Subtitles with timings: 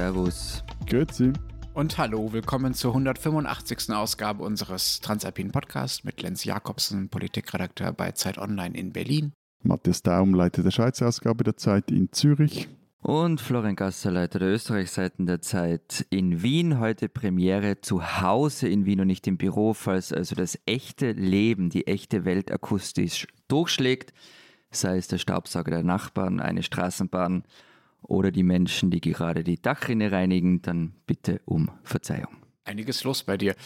[0.00, 0.64] Servus.
[0.86, 1.30] Grüezi.
[1.74, 3.90] Und hallo, willkommen zur 185.
[3.90, 9.34] Ausgabe unseres Transalpinen Podcasts mit Lenz Jakobsen, Politikredakteur bei Zeit Online in Berlin.
[9.62, 12.70] Matthias Daum, Leiter der Schweizer Ausgabe der Zeit in Zürich.
[13.02, 16.80] Und Florian Gasser, Leiter der Österreichseiten der Zeit in Wien.
[16.80, 21.68] Heute Premiere zu Hause in Wien und nicht im Büro, falls also das echte Leben,
[21.68, 24.14] die echte Welt akustisch durchschlägt,
[24.70, 27.44] sei es der Staubsauger der Nachbarn, eine Straßenbahn
[28.02, 32.40] oder die Menschen, die gerade die Dachrinne reinigen, dann bitte um Verzeihung.
[32.64, 33.56] Einiges los bei dir.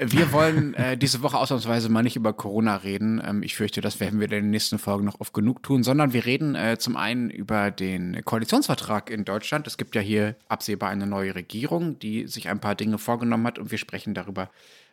[0.00, 3.20] Wir wollen äh, diese Woche ausnahmsweise mal nicht über Corona reden.
[3.24, 6.12] Ähm, ich fürchte, das werden wir in den nächsten Folgen noch oft genug tun, sondern
[6.12, 9.66] wir reden äh, zum einen über den Koalitionsvertrag in Deutschland.
[9.66, 13.58] Es gibt ja hier absehbar eine neue Regierung, die sich ein paar Dinge vorgenommen hat
[13.58, 14.50] und wir sprechen darüber,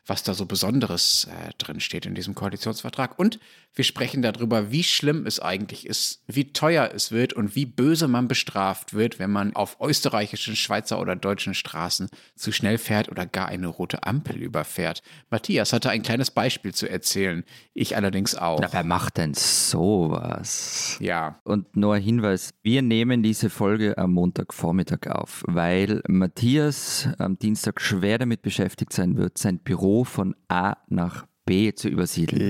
[0.08, 3.20] was da so Besonderes äh, drin steht in diesem Koalitionsvertrag.
[3.20, 3.40] Und
[3.74, 8.08] wir sprechen darüber, wie schlimm es eigentlich ist, wie teuer es wird und wie böse
[8.08, 13.26] man bestraft wird, wenn man auf österreichischen, Schweizer oder deutschen Straßen zu schnell fährt oder
[13.26, 15.04] gar eine rote Ampel überfährt.
[15.30, 17.46] Matthias hatte ein kleines Beispiel zu erzählen.
[17.74, 18.60] Ich allerdings auch.
[18.60, 20.98] Na, wer macht denn sowas?
[21.00, 21.40] Ja.
[21.44, 27.80] Und nur ein Hinweis, wir nehmen diese Folge am Montagvormittag auf, weil Matthias am Dienstag
[27.80, 32.42] schwer damit beschäftigt sein wird, sein Büro von A nach B zu übersiedeln.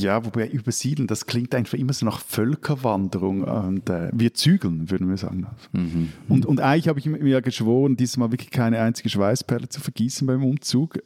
[0.00, 5.08] Ja, wobei übersiedeln, das klingt einfach immer so nach Völkerwanderung und äh, wir zügeln, würden
[5.08, 5.46] wir sagen.
[5.72, 6.10] Mhm.
[6.28, 10.26] Und, und eigentlich habe ich mir ja geschworen, diesmal wirklich keine einzige Schweißperle zu vergießen
[10.26, 10.98] beim Umzug.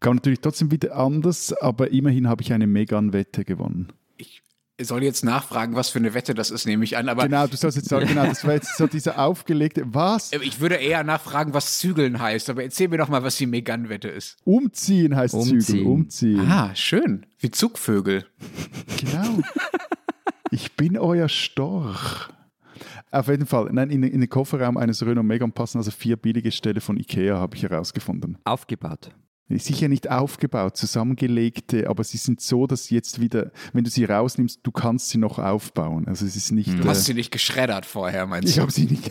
[0.00, 3.88] Kam natürlich trotzdem wieder anders, aber immerhin habe ich eine Megan-Wette gewonnen.
[4.80, 7.08] Ich soll jetzt nachfragen, was für eine Wette das ist, nehme ich an.
[7.08, 10.30] Aber genau, du sollst jetzt sagen, genau, das war jetzt so diese aufgelegte, was?
[10.40, 14.08] Ich würde eher nachfragen, was Zügeln heißt, aber erzähl mir doch mal, was die Megan-Wette
[14.08, 14.36] ist.
[14.44, 15.60] Umziehen heißt umziehen.
[15.60, 16.48] Zügeln, umziehen.
[16.48, 17.26] Ah, schön.
[17.40, 18.24] Wie Zugvögel.
[19.00, 19.40] Genau.
[20.52, 22.28] ich bin euer Storch.
[23.10, 26.52] Auf jeden Fall, nein, in, in den Kofferraum eines Renault Megan passen also vier billige
[26.52, 28.38] Ställe von Ikea, habe ich herausgefunden.
[28.44, 29.10] Aufgebaut
[29.56, 34.60] sicher nicht aufgebaut, zusammengelegte, aber sie sind so, dass jetzt wieder, wenn du sie rausnimmst,
[34.62, 36.06] du kannst sie noch aufbauen.
[36.06, 36.78] Also es ist nicht.
[36.78, 38.52] Du hast äh, sie nicht geschreddert vorher, meinst du?
[38.52, 39.10] Ich habe sie nicht.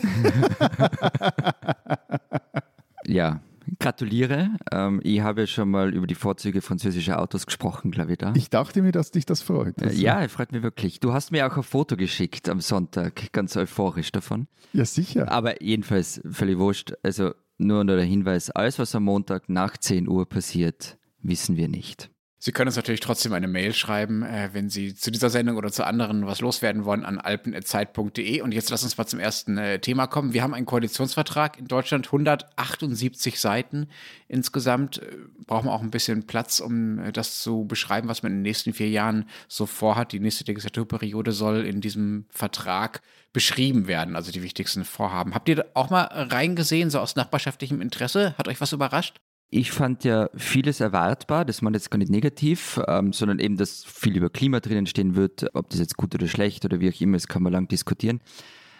[3.06, 3.40] ja,
[3.80, 4.50] gratuliere.
[4.70, 8.32] Ähm, ich habe ja schon mal über die Vorzüge französischer Autos gesprochen, glaube ich, da.
[8.36, 9.82] Ich dachte mir, dass dich das freut.
[9.82, 10.00] Also.
[10.00, 11.00] Ja, freut mich wirklich.
[11.00, 14.46] Du hast mir auch ein Foto geschickt am Sonntag, ganz euphorisch davon.
[14.72, 15.30] Ja, sicher.
[15.30, 16.92] Aber jedenfalls völlig wurscht.
[17.02, 21.68] Also nur nur der Hinweis, alles, was am Montag nach 10 Uhr passiert, wissen wir
[21.68, 22.10] nicht.
[22.40, 25.72] Sie können uns natürlich trotzdem eine Mail schreiben, äh, wenn Sie zu dieser Sendung oder
[25.72, 28.42] zu anderen was loswerden wollen, an alpen.zeit.de.
[28.42, 30.32] Und jetzt lass uns mal zum ersten äh, Thema kommen.
[30.32, 33.88] Wir haben einen Koalitionsvertrag in Deutschland, 178 Seiten
[34.28, 34.98] insgesamt.
[34.98, 35.16] Äh,
[35.46, 38.42] brauchen wir auch ein bisschen Platz, um äh, das zu beschreiben, was man in den
[38.42, 40.12] nächsten vier Jahren so vorhat.
[40.12, 45.34] Die nächste Legislaturperiode soll in diesem Vertrag beschrieben werden, also die wichtigsten Vorhaben.
[45.34, 48.34] Habt ihr auch mal reingesehen, so aus nachbarschaftlichem Interesse?
[48.38, 49.20] Hat euch was überrascht?
[49.50, 53.82] Ich fand ja vieles erwartbar, das man jetzt gar nicht negativ, ähm, sondern eben, dass
[53.84, 57.00] viel über Klima drinnen stehen wird, ob das jetzt gut oder schlecht oder wie auch
[57.00, 58.20] immer, das kann man lang diskutieren.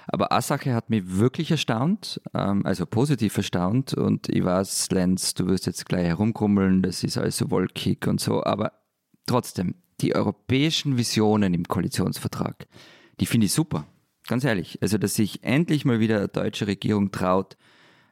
[0.08, 5.34] Aber eine Sache hat mich wirklich erstaunt, ähm, also positiv erstaunt und ich weiß, Lenz,
[5.34, 8.72] du wirst jetzt gleich herumkrummeln, das ist alles so wolkig und so, aber
[9.26, 12.68] trotzdem, die europäischen Visionen im Koalitionsvertrag,
[13.20, 13.86] die finde ich super,
[14.26, 14.78] ganz ehrlich.
[14.80, 17.56] Also, dass sich endlich mal wieder eine deutsche Regierung traut,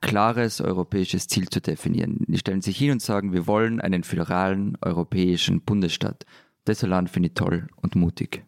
[0.01, 2.25] klares europäisches Ziel zu definieren.
[2.29, 6.25] Die stellen sich hin und sagen, wir wollen einen föderalen europäischen Bundesstaat.
[6.65, 8.45] Das Land finde ich toll und mutig.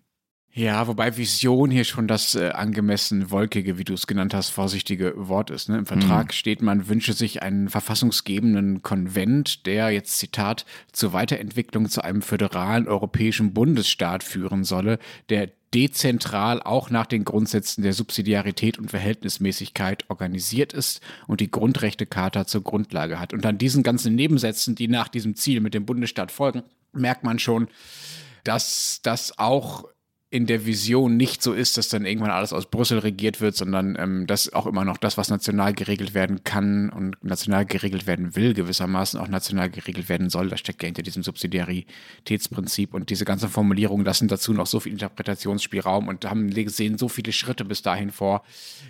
[0.58, 5.12] Ja, wobei Vision hier schon das äh, angemessen wolkige, wie du es genannt hast, vorsichtige
[5.16, 5.68] Wort ist.
[5.68, 5.78] Ne?
[5.78, 6.32] Im Vertrag mhm.
[6.32, 12.88] steht, man wünsche sich einen verfassungsgebenden Konvent, der jetzt Zitat zur Weiterentwicklung zu einem föderalen
[12.88, 14.98] europäischen Bundesstaat führen solle,
[15.28, 22.46] der dezentral auch nach den Grundsätzen der Subsidiarität und Verhältnismäßigkeit organisiert ist und die Grundrechtecharta
[22.46, 23.32] zur Grundlage hat.
[23.32, 26.62] Und an diesen ganzen Nebensätzen, die nach diesem Ziel mit dem Bundesstaat folgen,
[26.92, 27.68] merkt man schon,
[28.44, 29.84] dass das auch
[30.30, 33.96] in der Vision nicht so ist, dass dann irgendwann alles aus Brüssel regiert wird, sondern
[33.98, 38.36] ähm, dass auch immer noch das, was national geregelt werden kann und national geregelt werden
[38.36, 40.50] will, gewissermaßen auch national geregelt werden soll.
[40.50, 44.92] Das steckt ja hinter diesem Subsidiaritätsprinzip und diese ganzen Formulierungen lassen dazu noch so viel
[44.92, 48.42] Interpretationsspielraum und haben gesehen so viele Schritte bis dahin vor,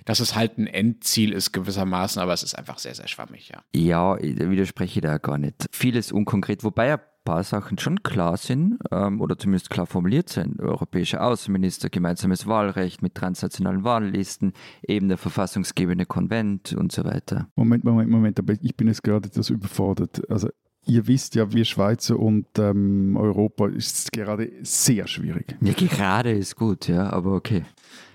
[0.07, 3.62] dass es halt ein Endziel ist gewissermaßen, aber es ist einfach sehr, sehr schwammig, ja.
[3.73, 5.69] Ja, ich widerspreche da gar nicht.
[5.71, 10.59] Vieles unkonkret, wobei ja paar Sachen schon klar sind ähm, oder zumindest klar formuliert sind.
[10.61, 17.49] Europäischer Außenminister, gemeinsames Wahlrecht mit transnationalen Wahllisten, eben der verfassungsgebende Konvent und so weiter.
[17.55, 20.23] Moment, Moment, Moment, aber ich bin jetzt gerade etwas überfordert.
[20.31, 20.49] Also
[20.87, 25.55] ihr wisst ja, wir Schweizer und ähm, Europa ist gerade sehr schwierig.
[25.61, 27.63] Ja, gerade ist gut, ja, aber okay.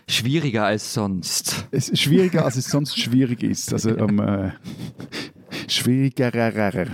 [0.07, 1.67] schwieriger als sonst.
[1.69, 3.73] Es ist schwieriger, als es sonst schwierig ist.
[3.73, 4.53] Also ähm, äh,
[5.67, 6.87] schwieriger.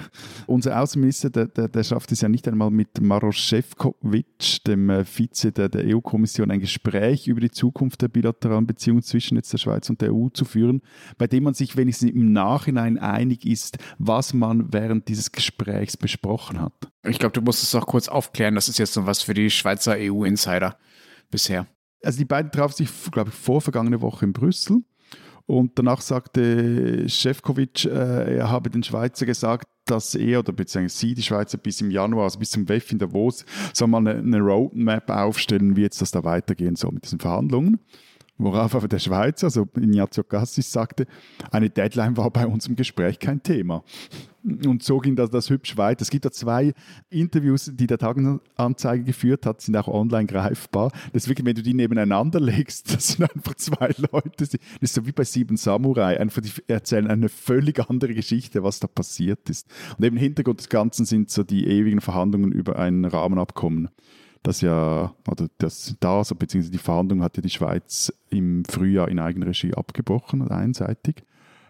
[0.47, 5.05] Unser Außenminister, der, der, der, schafft es ja nicht einmal mit Maros Šefčovič, dem äh,
[5.05, 9.57] Vize der, der EU-Kommission, ein Gespräch über die Zukunft der bilateralen Beziehungen zwischen jetzt der
[9.57, 10.81] Schweiz und der EU zu führen,
[11.17, 16.61] bei dem man sich wenigstens im Nachhinein einig ist, was man während dieses Gesprächs besprochen
[16.61, 16.73] hat.
[17.07, 18.55] Ich glaube, du musst es auch kurz aufklären.
[18.55, 20.77] Das ist jetzt so was für die Schweizer EU-Insider
[21.31, 21.67] bisher.
[22.03, 24.83] Also die beiden trafen sich, glaube ich, vor vergangene Woche in Brüssel.
[25.49, 31.15] Und danach sagte Šefčovič, äh, er habe den Schweizer gesagt, dass er oder beziehungsweise sie,
[31.15, 34.39] die Schweizer, bis im Januar, also bis zum WEF in Davos, soll mal eine, eine
[34.41, 37.79] Roadmap aufstellen, wie jetzt das da weitergehen soll mit diesen Verhandlungen.
[38.39, 41.05] Worauf aber der Schweizer, also Ignazio Cassis, sagte,
[41.51, 43.83] eine Deadline war bei uns im Gespräch kein Thema.
[44.65, 46.03] Und so ging das, das hübsch weiter.
[46.03, 46.73] Es gibt da zwei
[47.09, 50.93] Interviews, die der Tagesanzeige geführt hat, sind auch online greifbar.
[51.11, 54.31] Wirklich, wenn du die nebeneinander legst, das sind einfach zwei Leute.
[54.37, 56.17] Das ist so wie bei Sieben Samurai.
[56.17, 59.67] Einfach, die erzählen eine völlig andere Geschichte, was da passiert ist.
[59.97, 63.89] Und eben Hintergrund des Ganzen sind so die ewigen Verhandlungen über ein Rahmenabkommen
[64.43, 69.09] das ja, oder das da, so, beziehungsweise die Verhandlung hat ja die Schweiz im Frühjahr
[69.09, 71.23] in Eigenregie abgebrochen, einseitig.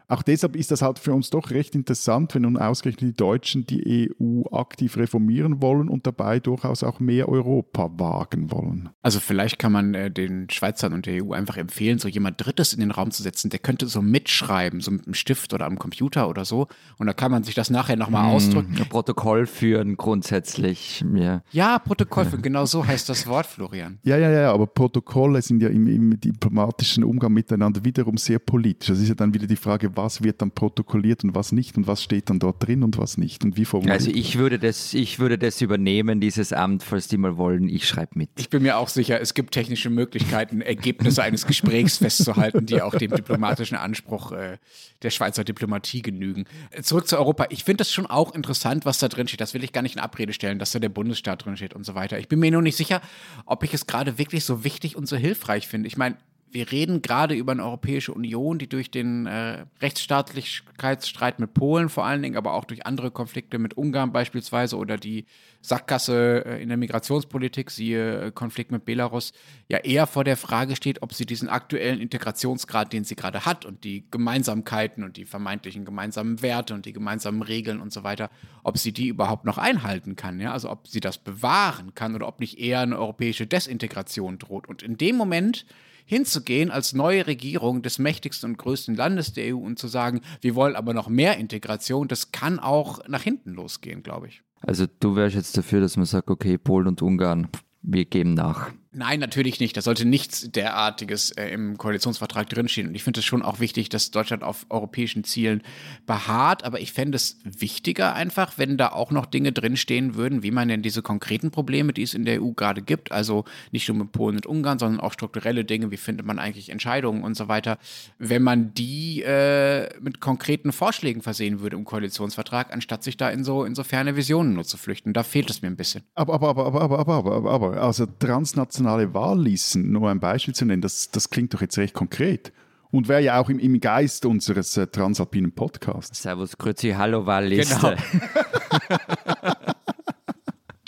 [0.09, 3.67] Auch deshalb ist das halt für uns doch recht interessant, wenn nun ausgerechnet die Deutschen
[3.67, 8.89] die EU aktiv reformieren wollen und dabei durchaus auch mehr Europa wagen wollen.
[9.03, 12.73] Also vielleicht kann man äh, den Schweizern und der EU einfach empfehlen, so jemand Drittes
[12.73, 15.77] in den Raum zu setzen, der könnte so mitschreiben, so mit einem Stift oder am
[15.77, 16.67] Computer oder so.
[16.97, 18.75] Und da kann man sich das nachher nochmal hm, ausdrücken.
[18.89, 21.05] Protokoll führen grundsätzlich.
[21.15, 23.99] Ja, ja Protokoll führen, genau so heißt das Wort, Florian.
[24.01, 28.89] Ja, ja, ja, aber Protokolle sind ja im, im diplomatischen Umgang miteinander wiederum sehr politisch.
[28.89, 31.87] Das ist ja dann wieder die Frage, was wird dann protokolliert und was nicht und
[31.87, 33.99] was steht dann dort drin und was nicht und wie formuliert.
[33.99, 37.67] Also ich würde das, ich würde das übernehmen, dieses Amt, falls die mal wollen.
[37.67, 38.29] Ich schreibe mit.
[38.37, 42.95] Ich bin mir auch sicher, es gibt technische Möglichkeiten, Ergebnisse eines Gesprächs festzuhalten, die auch
[42.95, 44.57] dem diplomatischen Anspruch äh,
[45.01, 46.45] der Schweizer Diplomatie genügen.
[46.81, 47.47] Zurück zu Europa.
[47.49, 49.41] Ich finde das schon auch interessant, was da drin steht.
[49.41, 51.85] Das will ich gar nicht in Abrede stellen, dass da der Bundesstaat drin steht und
[51.85, 52.19] so weiter.
[52.19, 53.01] Ich bin mir nur nicht sicher,
[53.45, 55.87] ob ich es gerade wirklich so wichtig und so hilfreich finde.
[55.87, 56.17] Ich meine,
[56.51, 62.05] wir reden gerade über eine Europäische Union, die durch den äh, Rechtsstaatlichkeitsstreit mit Polen vor
[62.05, 65.25] allen Dingen, aber auch durch andere Konflikte mit Ungarn beispielsweise oder die
[65.61, 69.33] Sackgasse äh, in der Migrationspolitik, siehe äh, Konflikt mit Belarus,
[69.67, 73.65] ja eher vor der Frage steht, ob sie diesen aktuellen Integrationsgrad, den sie gerade hat
[73.65, 78.29] und die Gemeinsamkeiten und die vermeintlichen gemeinsamen Werte und die gemeinsamen Regeln und so weiter,
[78.63, 82.27] ob sie die überhaupt noch einhalten kann, ja, also ob sie das bewahren kann oder
[82.27, 84.67] ob nicht eher eine europäische Desintegration droht.
[84.67, 85.65] Und in dem Moment
[86.09, 90.55] hinzugehen als neue Regierung des mächtigsten und größten Landes der EU und zu sagen, wir
[90.55, 94.41] wollen aber noch mehr Integration, das kann auch nach hinten losgehen, glaube ich.
[94.61, 97.47] Also du wärst jetzt dafür, dass man sagt, okay, Polen und Ungarn,
[97.83, 98.71] wir geben nach.
[98.91, 99.77] Nein, natürlich nicht.
[99.77, 102.87] Da sollte nichts derartiges äh, im Koalitionsvertrag drinstehen.
[102.87, 105.61] Und ich finde es schon auch wichtig, dass Deutschland auf europäischen Zielen
[106.07, 106.63] beharrt.
[106.63, 110.69] Aber ich fände es wichtiger einfach, wenn da auch noch Dinge drinstehen würden, wie man
[110.69, 114.11] denn diese konkreten Probleme, die es in der EU gerade gibt, also nicht nur mit
[114.11, 117.77] Polen und Ungarn, sondern auch strukturelle Dinge, wie findet man eigentlich Entscheidungen und so weiter,
[118.17, 123.43] wenn man die äh, mit konkreten Vorschlägen versehen würde im Koalitionsvertrag, anstatt sich da in
[123.43, 125.13] so, in so ferne Visionen nur zu flüchten.
[125.13, 126.01] Da fehlt es mir ein bisschen.
[126.15, 130.53] Aber, aber, aber, aber, aber, aber, aber, aber, also transnational nationale Wahllisten, nur ein Beispiel
[130.55, 132.51] zu nennen, das, das klingt doch jetzt recht konkret.
[132.91, 136.23] Und wäre ja auch im, im Geist unseres äh, transalpinen Podcasts.
[136.23, 137.75] Servus, Grüezi, Hallo Wahlliste.
[137.75, 137.93] Genau.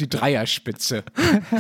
[0.01, 1.03] die Dreierspitze.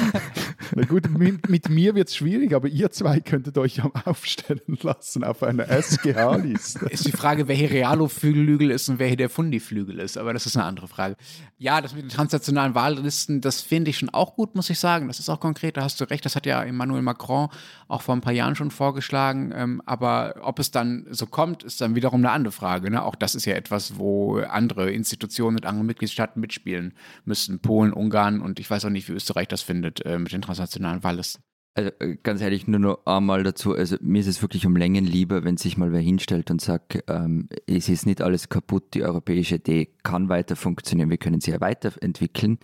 [0.75, 5.23] Na gut, mit, mit mir wird es schwierig, aber ihr zwei könntet euch aufstellen lassen
[5.23, 6.87] auf einer SGH-Liste.
[6.87, 10.45] Ist die Frage, wer hier Realo-Flügel ist und wer hier der Fundi-Flügel ist, aber das
[10.45, 11.15] ist eine andere Frage.
[11.57, 15.07] Ja, das mit den transnationalen Wahllisten, das finde ich schon auch gut, muss ich sagen.
[15.07, 17.49] Das ist auch konkret, da hast du recht, das hat ja Emmanuel Macron
[17.87, 19.51] auch vor ein paar Jahren schon vorgeschlagen.
[19.55, 22.89] Ähm, aber ob es dann so kommt, ist dann wiederum eine andere Frage.
[22.89, 23.03] Ne?
[23.03, 26.93] Auch das ist ja etwas, wo andere Institutionen und andere Mitgliedstaaten mitspielen
[27.25, 27.59] müssten.
[27.59, 30.41] Polen, Ungarn, Ungarn und ich weiß auch nicht, wie Österreich das findet äh, mit den
[30.41, 31.43] transnationalen Wahllisten.
[31.73, 35.05] Also äh, ganz ehrlich, nur noch einmal dazu, also mir ist es wirklich um Längen
[35.05, 39.03] lieber, wenn sich mal wer hinstellt und sagt, ähm, es ist nicht alles kaputt, die
[39.03, 42.59] europäische Idee kann weiter funktionieren, wir können sie ja weiterentwickeln.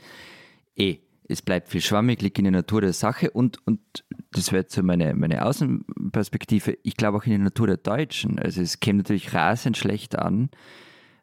[0.76, 0.98] Eh,
[1.30, 3.80] es bleibt viel schwammig, liegt in der Natur der Sache und, und
[4.32, 8.40] das wäre so meine, meine Außenperspektive, ich glaube auch in der Natur der Deutschen.
[8.40, 10.50] Also es käme natürlich rasend schlecht an,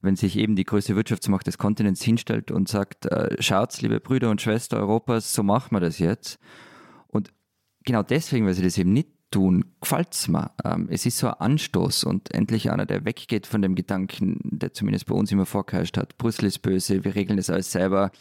[0.05, 4.31] wenn sich eben die größte Wirtschaftsmacht des Kontinents hinstellt und sagt, äh, schaut, liebe Brüder
[4.31, 6.39] und Schwestern Europas, so machen wir das jetzt.
[7.09, 7.33] Und
[7.85, 10.53] genau deswegen, weil sie das eben nicht tun, gefällt es mir.
[10.65, 14.73] Ähm, es ist so ein Anstoß und endlich einer, der weggeht von dem Gedanken, der
[14.73, 18.13] zumindest bei uns immer vorgeherrscht hat, Brüssel ist böse, wir regeln das alles selber.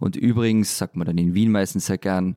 [0.00, 2.36] Und übrigens, sagt man dann in Wien meistens sehr gern,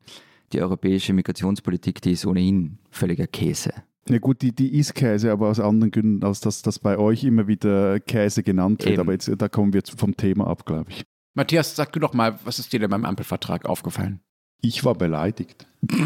[0.53, 3.73] die europäische Migrationspolitik, die ist ohnehin völliger Käse.
[4.09, 7.23] Ja gut, die, die ist Käse, aber aus anderen Gründen, als dass das bei euch
[7.23, 8.93] immer wieder Käse genannt wird.
[8.93, 9.01] Eben.
[9.01, 11.05] Aber jetzt, da kommen wir jetzt vom Thema ab, glaube ich.
[11.33, 14.21] Matthias, sag du doch mal, was ist dir denn beim Ampelvertrag aufgefallen?
[14.61, 15.67] Ich war beleidigt.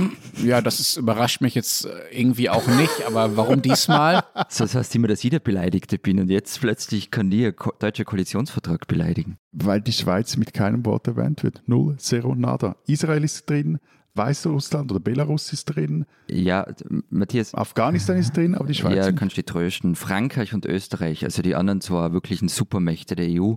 [0.44, 4.24] Ja, das ist, überrascht mich jetzt äh, irgendwie auch nicht, aber warum diesmal?
[4.34, 8.04] Das heißt immer, dass ich der Beleidigte bin und jetzt plötzlich kann die Ko deutscher
[8.04, 9.38] Koalitionsvertrag beleidigen.
[9.54, 11.64] Weil die Schweiz mit keinem Wort erwähnt wird.
[11.66, 12.76] Null, zero, nada.
[12.86, 13.80] Israel ist drin,
[14.16, 16.06] Weißrussland oder Belarus ist drin.
[16.30, 16.66] Ja,
[17.10, 17.54] Matthias.
[17.54, 18.96] Afghanistan ist drin, aber die Schweiz.
[18.96, 19.96] Ja, kannst du trösten.
[19.96, 23.56] Frankreich und Österreich, also die anderen zwei wirklichen Supermächte der EU,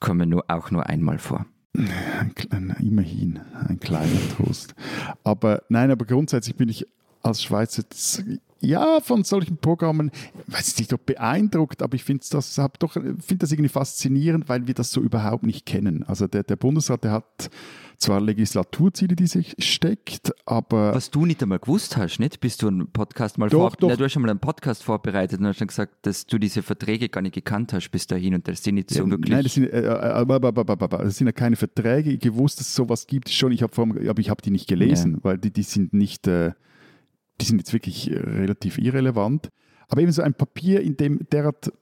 [0.00, 1.46] kommen nur, auch nur einmal vor.
[1.76, 4.74] Ein kleiner, immerhin ein kleiner Trost.
[5.24, 6.86] Aber nein, aber grundsätzlich bin ich
[7.24, 7.82] als Schweizer
[8.60, 10.10] ja von solchen Programmen,
[10.46, 12.60] weiß nicht, ob beeindruckt, aber ich finde das,
[13.20, 16.02] find das irgendwie faszinierend, weil wir das so überhaupt nicht kennen.
[16.04, 17.50] Also der, der Bundesrat, der hat
[17.98, 20.94] zwar Legislaturziele, die sich steckt, aber.
[20.94, 22.40] Was du nicht einmal gewusst hast, nicht?
[22.40, 23.88] Bist du einen Podcast mal doch, vor doch.
[23.88, 26.62] Na, du hast schon mal einen Podcast vorbereitet und hast dann gesagt, dass du diese
[26.62, 29.32] Verträge gar nicht gekannt hast bis dahin und das sind nicht so ja, wirklich.
[29.32, 32.10] Nein, das sind, äh, äh, das sind ja keine Verträge.
[32.10, 33.52] Ich gewusst, dass es sowas gibt schon.
[33.52, 35.18] Ich habe aber ich habe die nicht gelesen, ja.
[35.22, 36.52] weil die, die sind nicht, äh,
[37.40, 39.50] die sind jetzt wirklich äh, relativ irrelevant.
[39.88, 41.72] Aber eben so ein Papier, in dem derart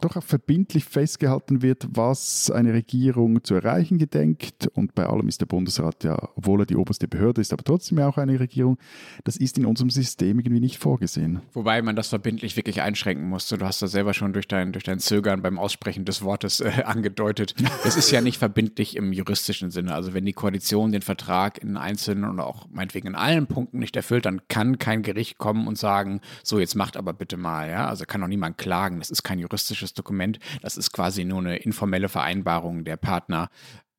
[0.00, 4.68] doch auch verbindlich festgehalten wird, was eine Regierung zu erreichen gedenkt.
[4.74, 7.98] Und bei allem ist der Bundesrat ja, obwohl er die oberste Behörde ist, aber trotzdem
[7.98, 8.78] ja auch eine Regierung.
[9.24, 11.40] Das ist in unserem System irgendwie nicht vorgesehen.
[11.52, 13.58] Wobei man das verbindlich wirklich einschränken musste.
[13.58, 16.82] Du hast das selber schon durch dein, durch dein Zögern beim Aussprechen des Wortes äh,
[16.84, 17.54] angedeutet.
[17.84, 19.94] Es ist ja nicht verbindlich im juristischen Sinne.
[19.94, 23.96] Also wenn die Koalition den Vertrag in einzelnen oder auch meinetwegen in allen Punkten nicht
[23.96, 27.68] erfüllt, dann kann kein Gericht kommen und sagen, so jetzt macht aber bitte mal.
[27.68, 27.88] Ja?
[27.88, 28.98] Also kann auch niemand klagen.
[28.98, 30.38] Das ist kein juristisches das Dokument.
[30.62, 33.50] Das ist quasi nur eine informelle Vereinbarung der Partner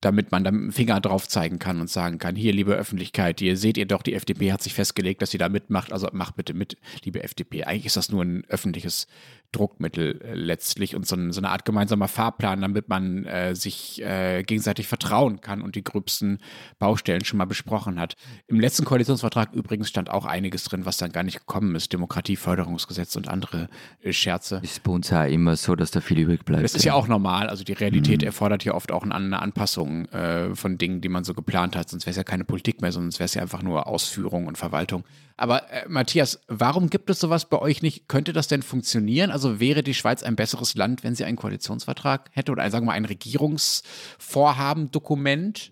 [0.01, 3.39] damit man da mit dem Finger drauf zeigen kann und sagen kann, hier, liebe Öffentlichkeit,
[3.39, 6.35] ihr seht ihr doch, die FDP hat sich festgelegt, dass sie da mitmacht, also macht
[6.35, 7.65] bitte mit, liebe FDP.
[7.65, 9.05] Eigentlich ist das nur ein öffentliches
[9.51, 14.01] Druckmittel äh, letztlich und so, ein, so, eine Art gemeinsamer Fahrplan, damit man äh, sich
[14.01, 16.39] äh, gegenseitig vertrauen kann und die gröbsten
[16.79, 18.15] Baustellen schon mal besprochen hat.
[18.47, 21.91] Im letzten Koalitionsvertrag übrigens stand auch einiges drin, was dann gar nicht gekommen ist.
[21.91, 23.69] Demokratieförderungsgesetz und andere
[24.01, 24.61] äh, Scherze.
[24.63, 26.63] Ist bei uns ja immer so, dass da viel übrig bleibt.
[26.63, 27.49] Das ist ja auch normal.
[27.49, 28.27] Also die Realität mhm.
[28.27, 31.89] erfordert ja oft auch eine Anpassung äh, von Dingen, die man so geplant hat.
[31.89, 34.57] Sonst wäre es ja keine Politik mehr, sondern es wäre ja einfach nur Ausführung und
[34.57, 35.03] Verwaltung.
[35.41, 38.07] Aber äh, Matthias, warum gibt es sowas bei euch nicht?
[38.07, 39.31] Könnte das denn funktionieren?
[39.31, 42.91] Also wäre die Schweiz ein besseres Land, wenn sie einen Koalitionsvertrag hätte oder sagen wir
[42.91, 45.71] mal ein Regierungsvorhaben-Dokument?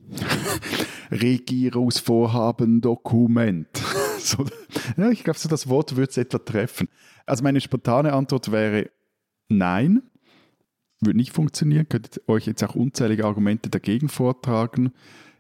[1.12, 3.68] Regierungsvorhaben-Dokument.
[4.20, 4.46] so,
[4.98, 6.90] ja, ich glaube, so das Wort würde es etwa treffen.
[7.26, 8.90] Also meine spontane Antwort wäre
[9.48, 10.04] nein,
[11.00, 11.88] würde nicht funktionieren.
[11.88, 14.92] Könntet euch jetzt auch unzählige Argumente dagegen vortragen.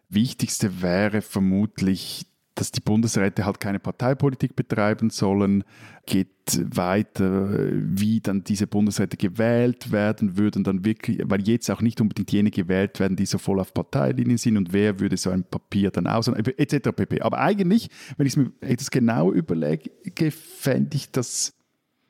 [0.07, 2.25] Wichtigste wäre vermutlich
[2.59, 5.63] dass die Bundesräte halt keine Parteipolitik betreiben sollen,
[6.05, 6.27] geht
[6.75, 12.31] weiter, wie dann diese Bundesräte gewählt werden würden, dann wirklich, weil jetzt auch nicht unbedingt
[12.31, 15.91] jene gewählt werden, die so voll auf Parteilinien sind und wer würde so ein Papier
[15.91, 16.89] dann aus, etc.
[16.93, 17.21] pp.
[17.21, 19.91] Aber eigentlich, wenn ich es mir etwas genau überlege,
[20.31, 21.53] fände ich das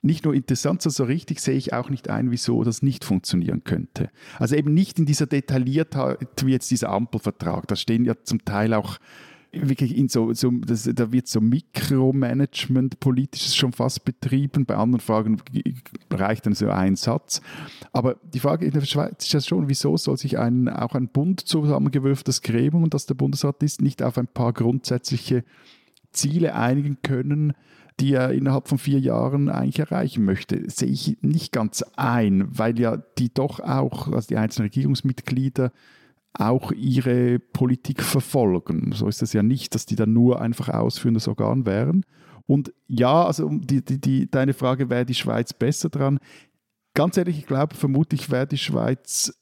[0.02, 3.66] nicht nur interessant, sondern so richtig sehe ich auch nicht ein, wieso das nicht funktionieren
[3.66, 4.10] könnte.
[4.40, 7.68] Also eben nicht in dieser Detailliertheit wie jetzt dieser Ampelvertrag.
[7.68, 8.98] Da stehen ja zum Teil auch
[9.52, 14.66] wirklich in so, so das, da wird so Mikromanagement politisches schon fast betrieben.
[14.66, 15.42] Bei anderen Fragen
[16.12, 17.42] reicht dann so ein Satz.
[17.92, 21.08] Aber die Frage in der Schweiz ist ja schon, wieso soll sich ein, auch ein
[21.08, 25.44] Bund zusammengewürftes Gremium, das der Bundesrat ist, nicht auf ein paar grundsätzliche
[26.12, 27.54] Ziele einigen können,
[28.00, 32.80] die er innerhalb von vier Jahren eigentlich erreichen möchte, sehe ich nicht ganz ein, weil
[32.80, 35.72] ja die doch auch, also die einzelnen Regierungsmitglieder,
[36.34, 38.92] auch ihre Politik verfolgen.
[38.94, 42.06] So ist es ja nicht, dass die dann nur einfach ausführendes Organ wären.
[42.46, 46.20] Und ja, also die, die, die, deine Frage, wäre die Schweiz besser dran?
[46.94, 49.34] Ganz ehrlich, ich glaube, vermutlich wäre die Schweiz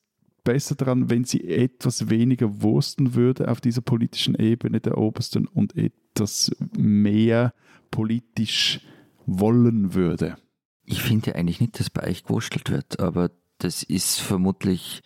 [0.43, 5.75] besser dran, wenn sie etwas weniger wursten würde auf dieser politischen Ebene der Obersten und
[5.75, 7.53] etwas mehr
[7.91, 8.81] politisch
[9.25, 10.37] wollen würde.
[10.85, 15.01] Ich finde eigentlich nicht, dass bei euch gewurstelt wird, aber das ist vermutlich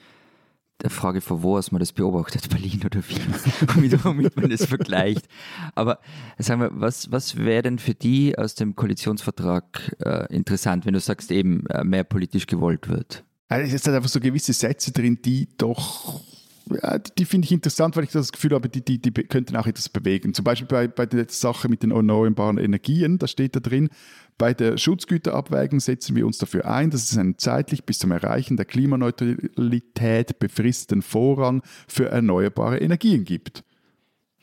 [0.81, 5.27] der Frage, von wo aus man das beobachtet, Berlin oder Wien, womit man das vergleicht.
[5.75, 5.99] Aber
[6.37, 10.99] sagen wir, was, was wäre denn für die aus dem Koalitionsvertrag äh, interessant, wenn du
[10.99, 13.23] sagst, eben äh, mehr politisch gewollt wird?
[13.47, 16.21] Also es sind einfach so gewisse Sätze drin, die doch
[16.65, 19.67] die, die finde ich interessant, weil ich das Gefühl habe, die, die, die könnten auch
[19.67, 20.33] etwas bewegen.
[20.33, 23.89] Zum Beispiel bei, bei der Sache mit den erneuerbaren Energien, da steht da drin,
[24.37, 28.57] bei der Schutzgüterabwägung setzen wir uns dafür ein, dass es einen zeitlich bis zum Erreichen
[28.57, 33.63] der Klimaneutralität befristeten Vorrang für erneuerbare Energien gibt.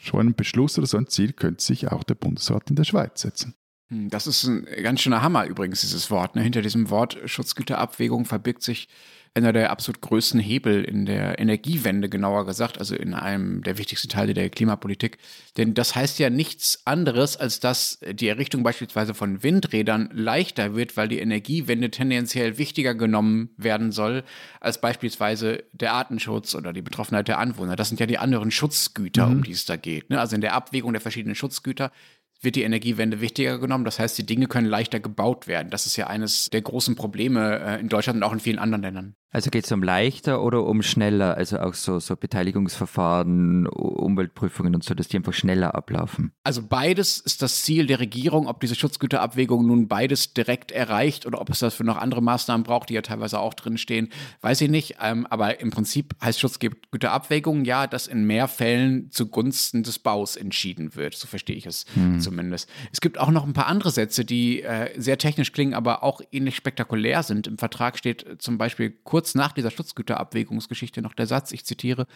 [0.01, 3.23] So einen Beschluss oder so ein Ziel könnte sich auch der Bundesrat in der Schweiz
[3.23, 3.55] setzen.
[3.89, 6.37] Hm, das ist ein ganz schöner Hammer übrigens, dieses Wort.
[6.37, 6.43] Ne?
[6.43, 8.89] Hinter diesem Wort Schutzgüterabwägung verbirgt sich
[9.35, 14.09] einer der absolut größten Hebel in der Energiewende, genauer gesagt, also in einem der wichtigsten
[14.09, 15.19] Teile der Klimapolitik.
[15.57, 20.97] Denn das heißt ja nichts anderes, als dass die Errichtung beispielsweise von Windrädern leichter wird,
[20.97, 24.25] weil die Energiewende tendenziell wichtiger genommen werden soll,
[24.61, 27.77] als beispielsweise der Artenschutz oder die Betroffenheit der Anwohner.
[27.77, 29.33] Das sind ja die anderen Schutzgüter, mhm.
[29.33, 30.11] um die es da geht.
[30.11, 30.21] Ne?
[30.21, 31.93] Also in der Abwägung der verschiedenen Schutzgüter
[32.41, 33.85] wird die Energiewende wichtiger genommen.
[33.85, 35.71] Das heißt, die Dinge können leichter gebaut werden.
[35.71, 38.83] Das ist ja eines der großen Probleme äh, in Deutschland und auch in vielen anderen
[38.83, 39.15] Ländern.
[39.31, 41.37] Also geht es um leichter oder um schneller?
[41.37, 46.33] Also auch so, so Beteiligungsverfahren, Umweltprüfungen und so, dass die einfach schneller ablaufen?
[46.45, 48.47] Also beides ist das Ziel der Regierung.
[48.47, 52.89] Ob diese Schutzgüterabwägung nun beides direkt erreicht oder ob es dafür noch andere Maßnahmen braucht,
[52.89, 54.09] die ja teilweise auch drinstehen,
[54.41, 54.97] weiß ich nicht.
[55.03, 60.95] Ähm, aber im Prinzip heißt Schutzgüterabwägung ja, dass in mehr Fällen zugunsten des Baus entschieden
[60.95, 61.15] wird.
[61.15, 62.21] So verstehe ich es hm.
[62.21, 62.71] zumindest.
[62.93, 66.23] Es gibt auch noch ein paar andere Sätze, die äh, sehr technisch klingen, aber auch
[66.33, 67.47] ähnlich spektakulär sind.
[67.47, 72.07] Im Vertrag steht zum Beispiel kurz kurz nach dieser Schutzgüterabwägungsgeschichte noch der Satz, ich zitiere,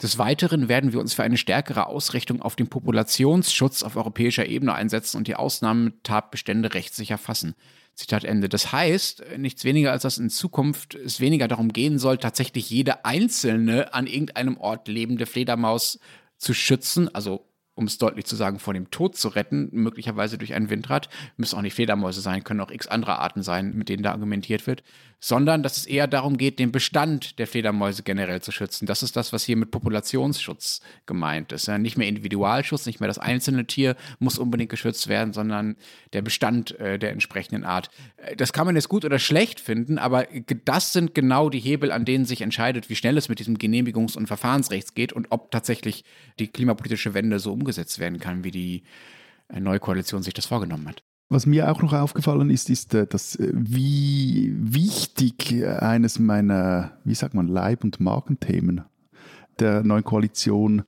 [0.00, 4.72] des Weiteren werden wir uns für eine stärkere Ausrichtung auf den Populationsschutz auf europäischer Ebene
[4.72, 7.56] einsetzen und die Ausnahmetatbestände rechtssicher fassen.
[7.96, 8.48] Zitat Ende.
[8.48, 13.04] Das heißt, nichts weniger als dass in Zukunft es weniger darum gehen soll, tatsächlich jede
[13.04, 15.98] einzelne an irgendeinem Ort lebende Fledermaus
[16.38, 20.54] zu schützen, also um es deutlich zu sagen, vor dem Tod zu retten, möglicherweise durch
[20.54, 21.08] ein Windrad.
[21.36, 24.66] Müssen auch nicht Fledermäuse sein, können auch x andere Arten sein, mit denen da argumentiert
[24.66, 24.82] wird,
[25.24, 28.86] sondern dass es eher darum geht, den Bestand der Fledermäuse generell zu schützen.
[28.86, 31.66] Das ist das, was hier mit Populationsschutz gemeint ist.
[31.68, 35.76] Ja, nicht mehr Individualschutz, nicht mehr das einzelne Tier muss unbedingt geschützt werden, sondern
[36.12, 37.88] der Bestand äh, der entsprechenden Art.
[38.16, 40.26] Äh, das kann man jetzt gut oder schlecht finden, aber
[40.64, 44.16] das sind genau die Hebel, an denen sich entscheidet, wie schnell es mit diesem Genehmigungs-
[44.16, 46.04] und Verfahrensrechts geht und ob tatsächlich
[46.40, 48.82] die klimapolitische Wende so umgesetzt werden kann, wie die
[49.48, 51.02] äh, neue Koalition sich das vorgenommen hat.
[51.28, 57.14] Was mir auch noch aufgefallen ist, ist, äh, dass äh, wie wichtig eines meiner, wie
[57.14, 58.82] sagt man, Leib- und Magenthemen
[59.58, 60.82] der neuen Koalition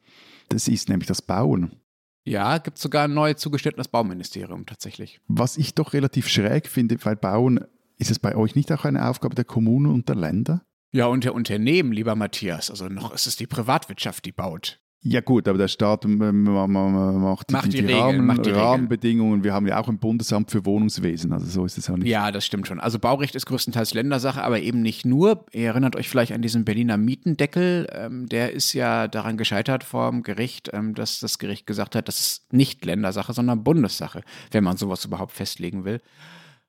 [0.49, 1.77] das ist, nämlich das Bauen.
[2.25, 5.21] Ja, gibt sogar ein neu zugeschnittenes Bauministerium tatsächlich.
[5.29, 7.65] Was ich doch relativ schräg finde, weil Bauen,
[7.99, 10.63] ist es bei euch nicht auch eine Aufgabe der Kommunen und der Länder?
[10.93, 12.71] Ja, und der Unternehmen, lieber Matthias.
[12.71, 14.81] Also noch ist es die Privatwirtschaft, die baut.
[15.07, 19.45] Ja gut, aber der Staat macht, macht die, die, die, Rahmen, macht die Rahmenbedingungen.
[19.45, 22.09] Wir haben ja auch ein Bundesamt für Wohnungswesen, also so ist es auch nicht.
[22.09, 22.81] Ja, das stimmt schon.
[22.81, 25.45] Also Baurecht ist größtenteils Ländersache, aber eben nicht nur.
[25.53, 27.87] Ihr erinnert euch vielleicht an diesen Berliner Mietendeckel.
[27.93, 32.09] Ähm, der ist ja daran gescheitert vor dem Gericht, ähm, dass das Gericht gesagt hat,
[32.09, 36.01] das ist nicht Ländersache, sondern Bundessache, wenn man sowas überhaupt festlegen will.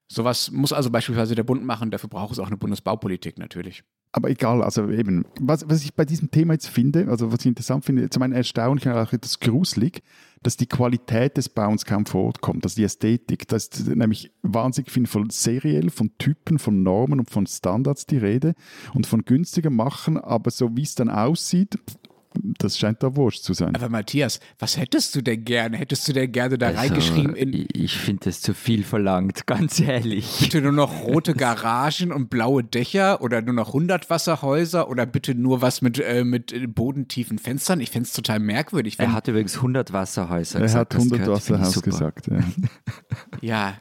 [0.10, 3.84] Sowas muss also beispielsweise der Bund machen, dafür braucht es auch eine Bundesbaupolitik natürlich.
[4.16, 7.48] Aber egal, also eben, was, was ich bei diesem Thema jetzt finde, also was ich
[7.48, 10.04] interessant finde, zum einen erstaunlich auch etwas gruselig,
[10.42, 13.46] dass die Qualität des Bauens kaum vor Ort kommt, also die Ästhetik.
[13.50, 18.18] Das ist nämlich wahnsinnig viel von seriell, von Typen, von Normen und von Standards die
[18.18, 18.54] Rede
[18.94, 21.78] und von günstiger machen, aber so wie es dann aussieht,
[22.58, 23.76] das scheint da wurscht zu sein.
[23.76, 25.78] Aber Matthias, was hättest du denn gerne?
[25.78, 27.68] Hättest du denn gerne da also, reingeschrieben in.
[27.74, 30.40] Ich finde das zu viel verlangt, ganz ehrlich.
[30.40, 35.36] Bitte nur noch rote Garagen und blaue Dächer oder nur noch 100 Wasserhäuser oder bitte
[35.36, 37.80] nur was mit, äh, mit bodentiefen Fenstern?
[37.80, 39.00] Ich fände es total merkwürdig.
[39.00, 40.94] er hat übrigens 100 Wasserhäuser er gesagt.
[40.94, 42.40] Er hat 100 Wasserhäuser gesagt, ja.
[43.42, 43.74] ja,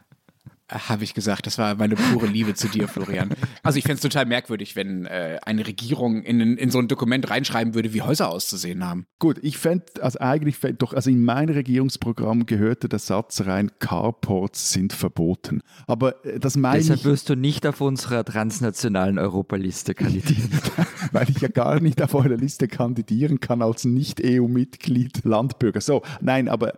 [0.75, 1.47] habe ich gesagt.
[1.47, 3.31] Das war meine pure Liebe zu dir, Florian.
[3.63, 7.31] Also ich fände es total merkwürdig, wenn äh, eine Regierung in, in so ein Dokument
[7.31, 9.07] reinschreiben würde, wie Häuser auszusehen haben.
[9.19, 13.71] Gut, ich fände, also eigentlich fänd, doch, also in mein Regierungsprogramm gehörte der Satz rein,
[13.79, 15.61] Carports sind verboten.
[15.87, 20.51] Aber äh, das meine Deshalb ich, wirst du nicht auf unserer transnationalen Europaliste kandidieren.
[21.13, 25.81] weil ich ja gar nicht auf eurer Liste kandidieren kann als Nicht-EU-Mitglied Landbürger.
[25.81, 26.75] So, nein, aber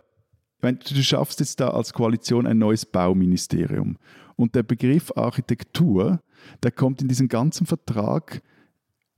[0.61, 3.97] meine, du schaffst jetzt da als Koalition ein neues Bauministerium.
[4.35, 6.19] Und der Begriff Architektur,
[6.63, 8.41] der kommt in diesem ganzen Vertrag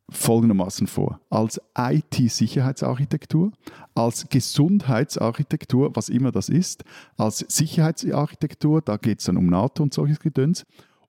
[0.10, 1.20] folgendermaßen vor.
[1.30, 3.52] Als IT-Sicherheitsarchitektur,
[3.94, 6.84] als Gesundheitsarchitektur, was immer das ist,
[7.18, 10.66] als Sicherheitsarchitektur, da geht es dann um NATO und solches Gedöns,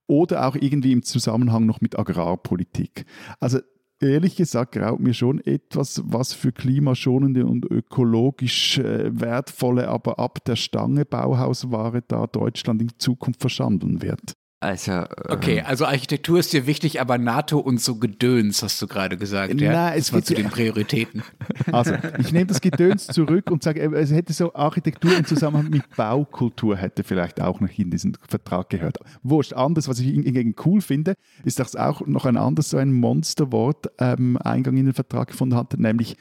[0.07, 3.07] oder auch irgendwie im Zusammenhang noch mit Agrarpolitik.
[3.39, 3.61] Also
[4.01, 10.45] ehrlich gesagt graut mir schon etwas, was für klimaschonende und ökologisch äh, wertvolle, aber ab
[10.45, 14.35] der Stange Bauhausware da Deutschland in Zukunft verschandeln wird.
[14.63, 18.87] Also, äh, okay, also Architektur ist dir wichtig, aber NATO und so Gedöns, hast du
[18.87, 19.59] gerade gesagt.
[19.59, 19.73] Ja?
[19.73, 21.23] Nein, es war zu den Prioritäten.
[21.73, 25.89] Also, ich nehme das Gedöns zurück und sage, es hätte so Architektur im Zusammenhang mit
[25.95, 28.99] Baukultur hätte vielleicht auch noch in diesen Vertrag gehört.
[29.23, 29.53] Wurscht.
[29.53, 33.91] Anders, was ich hingegen cool finde, ist, dass auch noch ein anderes so ein Monsterwort
[33.99, 36.17] ähm, Eingang in den Vertrag gefunden hat, nämlich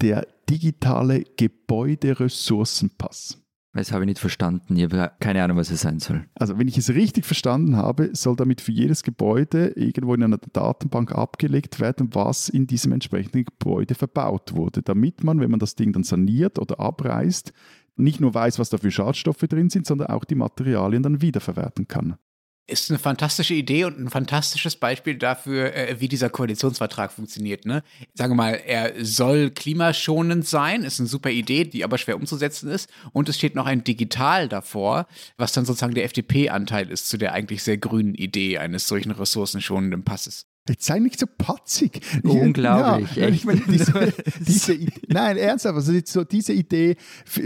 [0.00, 3.38] der digitale Gebäuderessourcenpass.
[3.78, 4.76] Das habe ich nicht verstanden.
[4.76, 6.24] Ich habe keine Ahnung, was es sein soll.
[6.34, 10.38] Also, wenn ich es richtig verstanden habe, soll damit für jedes Gebäude irgendwo in einer
[10.52, 15.76] Datenbank abgelegt werden, was in diesem entsprechenden Gebäude verbaut wurde, damit man, wenn man das
[15.76, 17.52] Ding dann saniert oder abreißt,
[17.96, 21.86] nicht nur weiß, was da für Schadstoffe drin sind, sondern auch die Materialien dann wiederverwerten
[21.86, 22.16] kann
[22.68, 27.64] ist eine fantastische Idee und ein fantastisches Beispiel dafür, äh, wie dieser Koalitionsvertrag funktioniert.
[27.64, 27.82] Ne?
[28.14, 32.70] Sagen wir mal, er soll klimaschonend sein, ist eine super Idee, die aber schwer umzusetzen
[32.70, 32.90] ist.
[33.12, 37.32] Und es steht noch ein Digital davor, was dann sozusagen der FDP-Anteil ist zu der
[37.32, 40.47] eigentlich sehr grünen Idee eines solchen ressourcenschonenden Passes.
[40.68, 42.00] Jetzt sei nicht so patzig.
[42.22, 43.16] Unglaublich.
[43.16, 44.78] Ja, ich meine, diese, diese
[45.08, 46.96] nein, ernsthaft, also so diese Idee,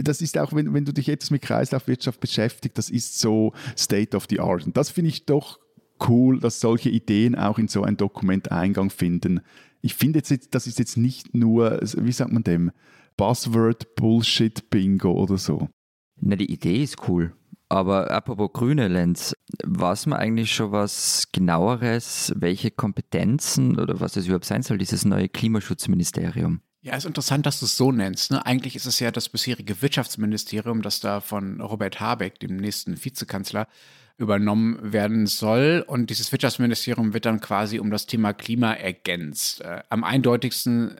[0.03, 4.17] das ist auch, wenn, wenn du dich jetzt mit Kreislaufwirtschaft beschäftigt, das ist so State
[4.17, 4.67] of the Art.
[4.67, 5.59] Und das finde ich doch
[6.09, 9.41] cool, dass solche Ideen auch in so ein Dokument Eingang finden.
[9.81, 12.71] Ich finde jetzt, das ist jetzt nicht nur, wie sagt man dem,
[13.17, 15.69] Buzzword Bullshit Bingo oder so.
[16.21, 17.35] Na, die Idee ist cool.
[17.73, 24.27] Aber apropos grüne Lenz, weiß man eigentlich schon was genaueres, welche Kompetenzen oder was es
[24.27, 26.61] überhaupt sein soll, dieses neue Klimaschutzministerium?
[26.83, 28.31] Ja, ist interessant, dass du es so nennst.
[28.31, 28.45] Ne?
[28.45, 33.67] Eigentlich ist es ja das bisherige Wirtschaftsministerium, das da von Robert Habeck, dem nächsten Vizekanzler,
[34.19, 35.83] übernommen werden soll.
[35.87, 39.63] Und dieses Wirtschaftsministerium wird dann quasi um das Thema Klima ergänzt.
[39.63, 40.97] Äh, am eindeutigsten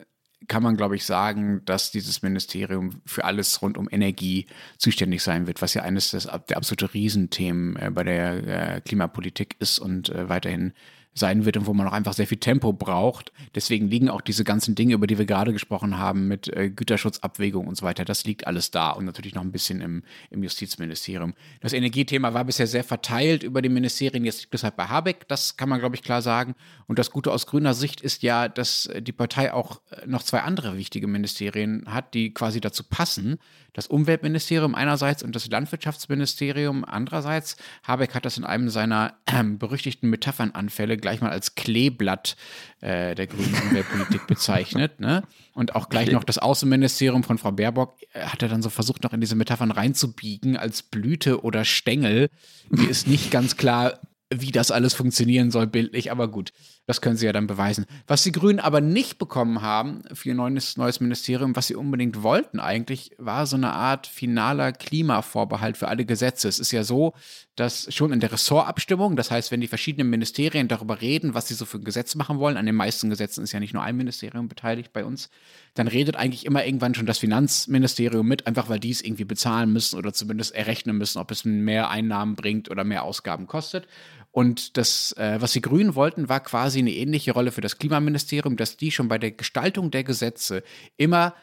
[0.47, 5.47] kann man, glaube ich, sagen, dass dieses Ministerium für alles rund um Energie zuständig sein
[5.47, 10.29] wird, was ja eines der absolute Riesenthemen äh, bei der äh, Klimapolitik ist und äh,
[10.29, 10.73] weiterhin
[11.13, 13.31] sein wird und wo man auch einfach sehr viel Tempo braucht.
[13.55, 17.67] Deswegen liegen auch diese ganzen Dinge, über die wir gerade gesprochen haben, mit äh, Güterschutzabwägung
[17.67, 21.33] und so weiter, das liegt alles da und natürlich noch ein bisschen im, im Justizministerium.
[21.61, 25.27] Das Energiethema war bisher sehr verteilt über die Ministerien, jetzt liegt es halt bei Habeck,
[25.27, 26.55] das kann man, glaube ich, klar sagen.
[26.87, 30.41] Und das Gute aus grüner Sicht ist ja, dass die Partei auch äh, noch zwei
[30.41, 33.39] andere wichtige Ministerien hat, die quasi dazu passen
[33.73, 37.57] das Umweltministerium einerseits und das Landwirtschaftsministerium andererseits.
[37.83, 42.35] Habeck hat das in einem seiner äh, berüchtigten Metaphernanfälle gleich mal als Kleeblatt
[42.81, 44.99] äh, der grünen Umweltpolitik bezeichnet.
[44.99, 45.21] Ne?
[45.53, 49.03] Und auch gleich noch das Außenministerium von Frau Baerbock äh, hat er dann so versucht,
[49.03, 52.29] noch in diese Metaphern reinzubiegen als Blüte oder Stängel.
[52.69, 53.99] Mir ist nicht ganz klar,
[54.33, 56.51] wie das alles funktionieren soll, bildlich, aber gut,
[56.85, 57.85] das können sie ja dann beweisen.
[58.07, 62.23] Was die Grünen aber nicht bekommen haben für ihr neues, neues Ministerium, was sie unbedingt
[62.23, 66.49] wollten eigentlich, war so eine Art finaler Klimavorbehalt für alle Gesetze.
[66.49, 67.13] Es ist ja so,
[67.55, 71.53] dass schon in der Ressortabstimmung, das heißt, wenn die verschiedenen Ministerien darüber reden, was sie
[71.53, 73.95] so für ein Gesetz machen wollen, an den meisten Gesetzen ist ja nicht nur ein
[73.95, 75.29] Ministerium beteiligt bei uns,
[75.75, 79.71] dann redet eigentlich immer irgendwann schon das Finanzministerium mit, einfach weil die es irgendwie bezahlen
[79.71, 83.87] müssen oder zumindest errechnen müssen, ob es mehr Einnahmen bringt oder mehr Ausgaben kostet.
[84.33, 88.57] Und das, äh, was die Grünen wollten, war quasi eine ähnliche Rolle für das Klimaministerium,
[88.57, 90.63] dass die schon bei der Gestaltung der Gesetze
[90.97, 91.35] immer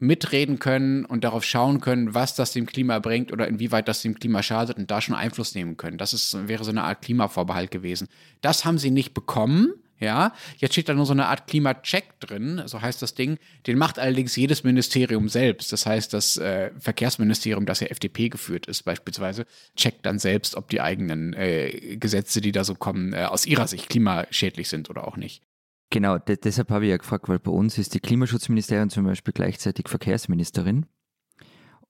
[0.00, 4.18] mitreden können und darauf schauen können, was das dem Klima bringt oder inwieweit das dem
[4.18, 5.98] Klima schadet und da schon Einfluss nehmen können.
[5.98, 8.08] Das ist, wäre so eine Art Klimavorbehalt gewesen.
[8.40, 9.72] Das haben sie nicht bekommen.
[10.02, 13.38] Ja, jetzt steht da nur so eine Art Klimacheck drin, so heißt das Ding.
[13.68, 15.72] Den macht allerdings jedes Ministerium selbst.
[15.72, 20.68] Das heißt, das äh, Verkehrsministerium, das ja FDP geführt ist, beispielsweise, checkt dann selbst, ob
[20.70, 25.06] die eigenen äh, Gesetze, die da so kommen, äh, aus ihrer Sicht klimaschädlich sind oder
[25.06, 25.44] auch nicht.
[25.90, 29.88] Genau, deshalb habe ich ja gefragt, weil bei uns ist die Klimaschutzministerin zum Beispiel gleichzeitig
[29.88, 30.86] Verkehrsministerin.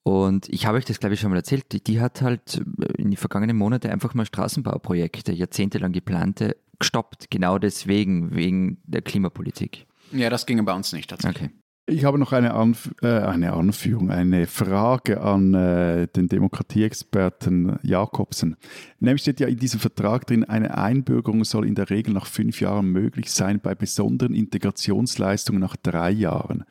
[0.02, 1.72] Und ich habe euch das, glaube ich, schon mal erzählt.
[1.72, 2.60] Die, die hat halt
[2.98, 7.30] in den vergangenen Monaten einfach mal Straßenbauprojekte, jahrzehntelang geplante, gestoppt.
[7.30, 9.86] Genau deswegen, wegen der Klimapolitik.
[10.12, 11.48] Ja, das ginge bei uns nicht tatsächlich.
[11.48, 11.62] Okay.
[11.86, 18.56] Ich habe noch eine, Anf äh, eine Anführung, eine Frage an äh, den Demokratieexperten Jakobsen.
[19.00, 22.60] Nämlich steht ja in diesem Vertrag drin, eine Einbürgerung soll in der Regel nach fünf
[22.60, 26.64] Jahren möglich sein, bei besonderen Integrationsleistungen nach drei Jahren.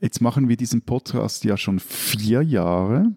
[0.00, 3.16] Jetzt machen wir diesen Podcast ja schon vier Jahre.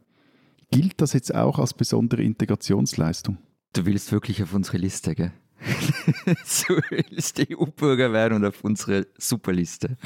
[0.71, 3.37] Gilt das jetzt auch als besondere Integrationsleistung?
[3.73, 5.33] Du willst wirklich auf unsere Liste, gell?
[6.45, 9.97] so willst EU-Bürger werden und auf unsere Superliste,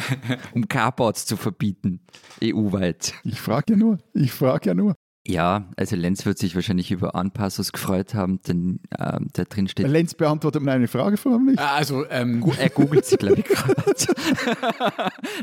[0.54, 2.02] um Carports zu verbieten,
[2.44, 3.14] EU-weit.
[3.24, 4.96] Ich frage ja nur, ich frage ja nur.
[5.26, 9.88] Ja, also Lenz wird sich wahrscheinlich über Anpassus gefreut haben, denn ähm, da drin steht.
[9.88, 11.58] Lenz beantwortet meine Frage förmlich.
[11.58, 13.96] Ah, also, ähm, er googelt sie, glaube ich, gerade.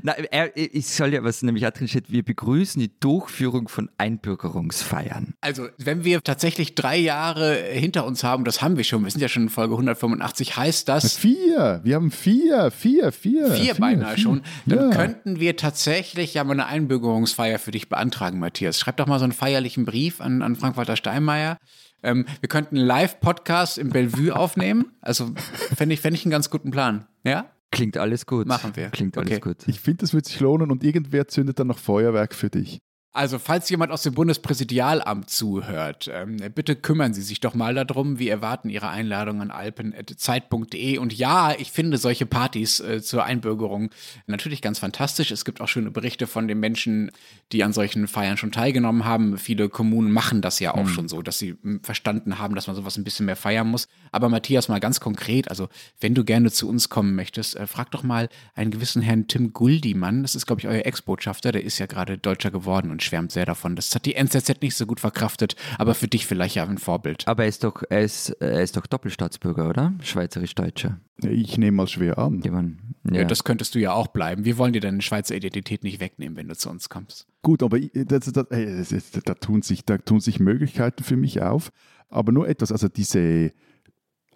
[0.30, 5.32] er, ich soll ja, was nämlich auch drin steht, wir begrüßen die Durchführung von Einbürgerungsfeiern.
[5.40, 9.22] Also, wenn wir tatsächlich drei Jahre hinter uns haben, das haben wir schon, wir sind
[9.22, 11.16] ja schon in Folge 185, heißt das.
[11.16, 13.46] Vier, wir haben vier, vier, vier.
[13.46, 14.22] Vier, vier beinahe vier.
[14.22, 14.42] schon.
[14.66, 14.96] Dann ja.
[14.96, 18.78] könnten wir tatsächlich ja mal eine Einbürgerungsfeier für dich beantragen, Matthias.
[18.78, 21.58] Schreib doch mal so einen feierlichen feierlichen Brief an, an Frank-Walter Steinmeier.
[22.02, 24.92] Ähm, wir könnten einen Live-Podcast im Bellevue aufnehmen.
[25.00, 25.32] Also
[25.76, 27.06] fände ich, fänd ich einen ganz guten Plan.
[27.24, 27.50] Ja?
[27.70, 28.46] Klingt alles gut.
[28.46, 28.90] Machen wir.
[28.90, 29.40] Klingt alles Okay.
[29.40, 29.68] gut.
[29.68, 32.78] Ich finde, das wird sich lohnen und irgendwer zündet dann noch Feuerwerk für dich.
[33.12, 38.20] Also, falls jemand aus dem Bundespräsidialamt zuhört, ähm, bitte kümmern Sie sich doch mal darum.
[38.20, 40.96] Wir erwarten Ihre Einladung an alpen.zeit.de.
[40.98, 43.90] Und ja, ich finde solche Partys äh, zur Einbürgerung
[44.28, 45.32] natürlich ganz fantastisch.
[45.32, 47.10] Es gibt auch schöne Berichte von den Menschen,
[47.50, 49.38] die an solchen Feiern schon teilgenommen haben.
[49.38, 52.76] Viele Kommunen machen das ja auch schon so, dass sie mm, verstanden haben, dass man
[52.76, 53.88] sowas ein bisschen mehr feiern muss.
[54.12, 55.68] Aber Matthias, mal ganz konkret, also
[56.00, 59.52] wenn du gerne zu uns kommen möchtest, äh, frag doch mal einen gewissen Herrn Tim
[59.52, 60.22] Guldimann.
[60.22, 61.50] Das ist, glaube ich, euer Ex-Botschafter.
[61.50, 63.76] Der ist ja gerade Deutscher geworden und schwärmt sehr davon.
[63.76, 67.26] Das hat die NZZ nicht so gut verkraftet, aber für dich vielleicht ja ein Vorbild.
[67.26, 69.94] Aber er ist doch, er ist, er ist doch Doppelstaatsbürger, oder?
[70.02, 71.00] Schweizerisch-Deutscher.
[71.22, 72.42] Ich nehme mal schwer an.
[72.42, 73.20] Ja.
[73.20, 73.24] Ja.
[73.24, 74.44] Das könntest du ja auch bleiben.
[74.44, 77.26] Wir wollen dir deine Schweizer Identität nicht wegnehmen, wenn du zu uns kommst.
[77.42, 81.72] Gut, aber das, das, das, da, tun sich, da tun sich Möglichkeiten für mich auf.
[82.08, 83.52] Aber nur etwas, also diese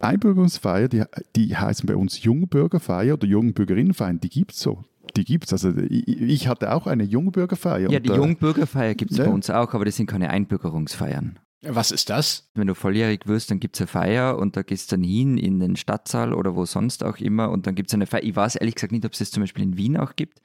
[0.00, 1.04] Einbürgerungsfeier, die,
[1.36, 4.84] die heißen bei uns Jungbürgerfeier oder Jungbürgerinnenfeier, die gibt es so.
[5.16, 5.52] Die gibt es.
[5.52, 7.90] Also ich, ich hatte auch eine Jungbürgerfeier.
[7.90, 9.24] ja, und, die Jungbürgerfeier gibt es ja.
[9.24, 11.38] bei uns auch, aber das sind keine Einbürgerungsfeiern.
[11.66, 12.50] Was ist das?
[12.54, 15.38] Wenn du volljährig wirst, dann gibt es eine Feier und da gehst du dann hin
[15.38, 18.22] in den Stadtsaal oder wo sonst auch immer und dann gibt es eine Feier.
[18.22, 20.40] Ich weiß ehrlich gesagt nicht, ob es das zum Beispiel in Wien auch gibt,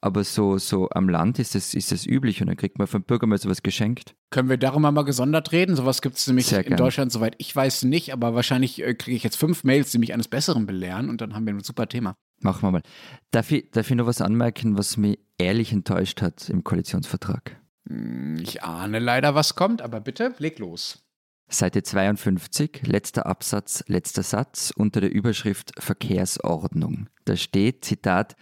[0.00, 3.02] aber so, so am Land ist das, ist das üblich und dann kriegt man vom
[3.02, 4.14] Bürgermeister was geschenkt.
[4.30, 5.76] Können wir darüber mal gesondert reden?
[5.76, 6.76] Sowas gibt es nämlich Sehr in gern.
[6.76, 10.12] Deutschland, soweit ich weiß, nicht, aber wahrscheinlich äh, kriege ich jetzt fünf Mails, die mich
[10.12, 12.16] eines Besseren belehren und dann haben wir ein super Thema.
[12.40, 12.82] Machen wir mal.
[13.30, 17.60] Darf ich, darf ich noch was anmerken, was mich ehrlich enttäuscht hat im Koalitionsvertrag?
[17.88, 21.04] Hm, Ich ahne leider, was kommt, aber bitte, leg los.
[21.50, 27.08] Seite 52, letzter Absatz, letzter Satz unter der Überschrift Verkehrsordnung.
[27.24, 28.36] Da steht, Zitat,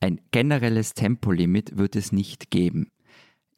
[0.00, 2.90] ein generelles Tempolimit wird es nicht geben.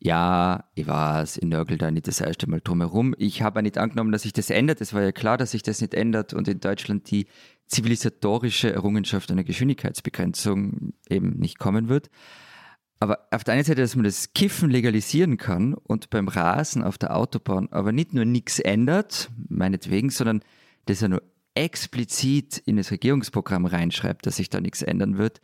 [0.03, 3.15] Ja, ich weiß, ich nörgel da nicht das erste Mal drum herum.
[3.19, 4.81] Ich habe ja nicht angenommen, dass sich das ändert.
[4.81, 7.27] Es war ja klar, dass sich das nicht ändert und in Deutschland die
[7.67, 12.09] zivilisatorische Errungenschaft einer Geschwindigkeitsbegrenzung eben nicht kommen wird.
[12.99, 16.97] Aber auf der einen Seite, dass man das Kiffen legalisieren kann und beim Rasen auf
[16.97, 20.41] der Autobahn aber nicht nur nichts ändert, meinetwegen, sondern
[20.87, 21.23] dass er nur
[21.55, 25.43] explizit in das Regierungsprogramm reinschreibt, dass sich da nichts ändern wird,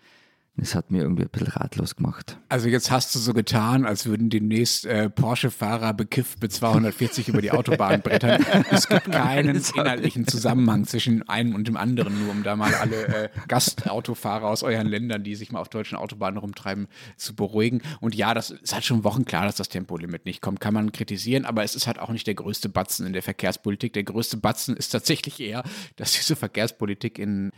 [0.59, 2.39] das hat mir irgendwie ein bisschen ratlos gemacht.
[2.49, 7.43] Also jetzt hast du so getan, als würden demnächst äh, Porsche-Fahrer bekifft mit 240 über
[7.43, 8.45] die Autobahn brettern.
[8.71, 13.07] Es gibt keinen inhaltlichen Zusammenhang zwischen einem und dem anderen, nur um da mal alle
[13.07, 17.83] äh, Gastautofahrer aus euren Ländern, die sich mal auf deutschen Autobahnen rumtreiben, zu beruhigen.
[18.01, 20.61] Und ja, das ist halt schon Wochen klar, dass das Tempolimit nicht kommt.
[20.61, 23.93] Kann man kritisieren, aber es ist halt auch nicht der größte Batzen in der Verkehrspolitik.
[23.93, 25.65] Der größte Batzen ist tatsächlich eher,
[25.97, 27.53] dass diese Verkehrspolitik in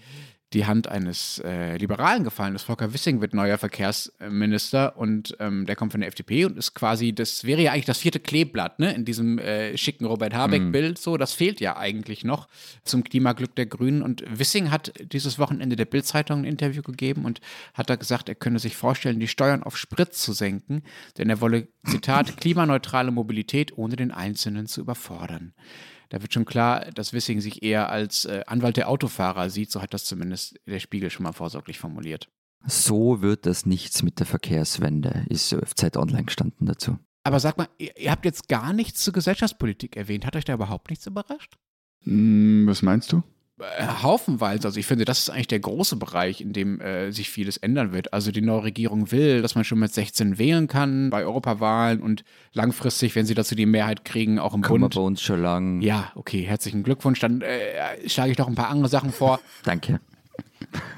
[0.54, 2.62] die Hand eines äh, Liberalen gefallen ist.
[2.62, 7.12] Volker Wissing wird neuer Verkehrsminister und ähm, der kommt von der FDP und ist quasi,
[7.12, 10.96] das wäre ja eigentlich das vierte Kleeblatt, ne, in diesem äh, schicken Robert Habeck-Bild.
[10.96, 12.48] So, das fehlt ja eigentlich noch
[12.82, 14.02] zum Klimaglück der Grünen.
[14.02, 17.40] Und Wissing hat dieses Wochenende der Bild-Zeitung ein Interview gegeben und
[17.74, 20.82] hat da gesagt, er könne sich vorstellen, die Steuern auf Sprit zu senken,
[21.18, 25.52] denn er wolle, Zitat, klimaneutrale Mobilität ohne den Einzelnen zu überfordern.
[26.11, 29.83] Da wird schon klar, dass Wissing sich eher als äh, Anwalt der Autofahrer sieht, so
[29.83, 32.29] hat das zumindest der Spiegel schon mal vorsorglich formuliert.
[32.66, 36.99] So wird das nichts mit der Verkehrswende, ist auf Zeit Online gestanden dazu.
[37.25, 40.25] Aber sag mal, ihr, ihr habt jetzt gar nichts zur Gesellschaftspolitik erwähnt.
[40.25, 41.57] Hat euch da überhaupt nichts überrascht?
[42.05, 43.23] Hm, was meinst du?
[43.61, 44.68] Äh, haufenweise.
[44.68, 47.92] Also ich finde, das ist eigentlich der große Bereich, in dem äh, sich vieles ändern
[47.92, 48.12] wird.
[48.12, 52.25] Also die neue Regierung will, dass man schon mit 16 wählen kann bei Europawahlen und
[52.53, 54.94] langfristig, wenn sie dazu die Mehrheit kriegen, auch im wir Bund.
[54.94, 55.81] bei uns schon lang.
[55.81, 57.18] Ja, okay, herzlichen Glückwunsch.
[57.21, 59.40] Dann äh, schlage ich noch ein paar andere Sachen vor.
[59.64, 60.01] Danke.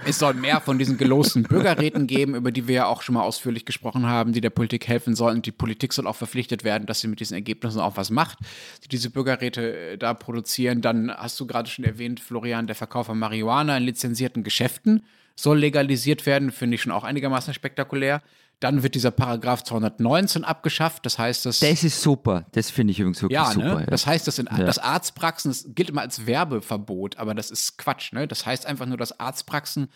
[0.05, 3.23] Es soll mehr von diesen gelosten Bürgerräten geben, über die wir ja auch schon mal
[3.23, 5.43] ausführlich gesprochen haben, die der Politik helfen sollen.
[5.43, 8.39] Die Politik soll auch verpflichtet werden, dass sie mit diesen Ergebnissen auch was macht,
[8.85, 10.81] die diese Bürgerräte äh, da produzieren.
[10.81, 15.03] Dann hast du gerade schon erwähnt, Florian, der Verkauf von Marihuana in lizenzierten Geschäften
[15.37, 18.23] soll legalisiert werden, finde ich schon auch einigermaßen spektakulär.
[18.61, 22.47] Dann wird dieser Paragraph 219 abgeschafft, das heißt, dass Das ist super.
[22.53, 23.81] Das finde ich übrigens wirklich ja, super.
[23.81, 23.87] ne?
[23.89, 28.13] Das heißt, das, in, das Arztpraxen, das gilt immer als Werbeverbot, aber das ist Quatsch.
[28.13, 28.29] Ne?
[28.29, 29.89] Das heißt einfach nur, dass Arztpraxen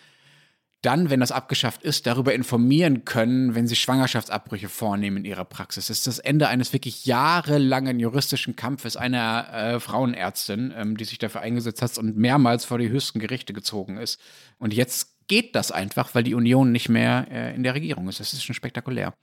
[0.85, 5.87] dann, wenn das abgeschafft ist, darüber informieren können, wenn sie Schwangerschaftsabbrüche vornehmen in ihrer Praxis.
[5.87, 11.19] Das ist das Ende eines wirklich jahrelangen juristischen Kampfes einer äh, Frauenärztin, ähm, die sich
[11.19, 14.21] dafür eingesetzt hat und mehrmals vor die höchsten Gerichte gezogen ist.
[14.59, 18.21] Und jetzt geht das einfach, weil die Union nicht mehr äh, in der Regierung ist.
[18.21, 19.15] Das ist schon spektakulär.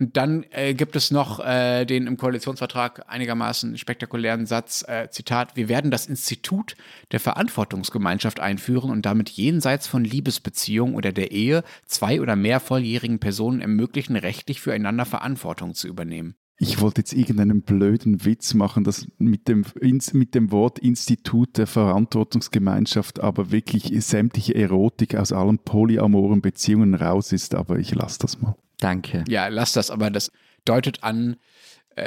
[0.00, 5.56] Und dann äh, gibt es noch äh, den im Koalitionsvertrag einigermaßen spektakulären Satz, äh, Zitat,
[5.56, 6.76] wir werden das Institut
[7.10, 13.18] der Verantwortungsgemeinschaft einführen und damit jenseits von Liebesbeziehungen oder der Ehe zwei oder mehr volljährigen
[13.18, 16.36] Personen ermöglichen, rechtlich füreinander Verantwortung zu übernehmen.
[16.60, 19.64] Ich wollte jetzt irgendeinen blöden Witz machen, das mit dem,
[20.12, 27.32] mit dem Wort Institut der Verantwortungsgemeinschaft aber wirklich sämtliche Erotik aus allen polyamoren Beziehungen raus
[27.32, 28.56] ist, aber ich lasse das mal.
[28.80, 29.24] Danke.
[29.28, 30.32] Ja, lass das, aber das
[30.64, 31.36] deutet an,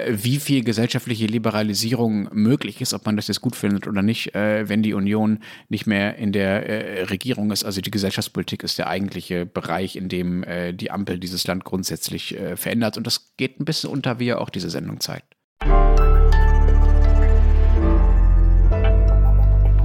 [0.09, 4.67] wie viel gesellschaftliche Liberalisierung möglich ist, ob man das jetzt gut findet oder nicht, äh,
[4.69, 7.63] wenn die Union nicht mehr in der äh, Regierung ist.
[7.63, 12.97] Also die Gesellschaftspolitik ist der eigentliche Bereich, in dem die Ampel dieses Land grundsätzlich verändert.
[12.97, 15.35] Und das geht ein bisschen unter, wie ja auch diese Sendung zeigt.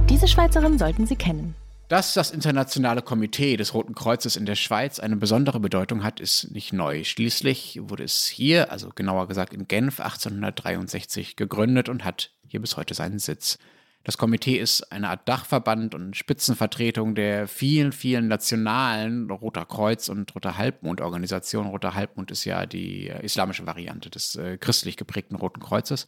[0.09, 1.55] Diese Schweizerin sollten Sie kennen.
[1.87, 6.51] Dass das Internationale Komitee des Roten Kreuzes in der Schweiz eine besondere Bedeutung hat, ist
[6.51, 7.05] nicht neu.
[7.05, 12.75] Schließlich wurde es hier, also genauer gesagt in Genf, 1863 gegründet und hat hier bis
[12.75, 13.57] heute seinen Sitz.
[14.03, 20.35] Das Komitee ist eine Art Dachverband und Spitzenvertretung der vielen, vielen nationalen Roter Kreuz und
[20.35, 21.69] Roter Halbmond Organisationen.
[21.69, 26.07] Roter Halbmond ist ja die islamische Variante des äh, christlich geprägten Roten Kreuzes.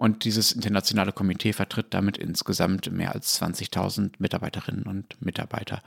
[0.00, 5.82] Und dieses internationale Komitee vertritt damit insgesamt mehr als 20.000 Mitarbeiterinnen und Mitarbeiter.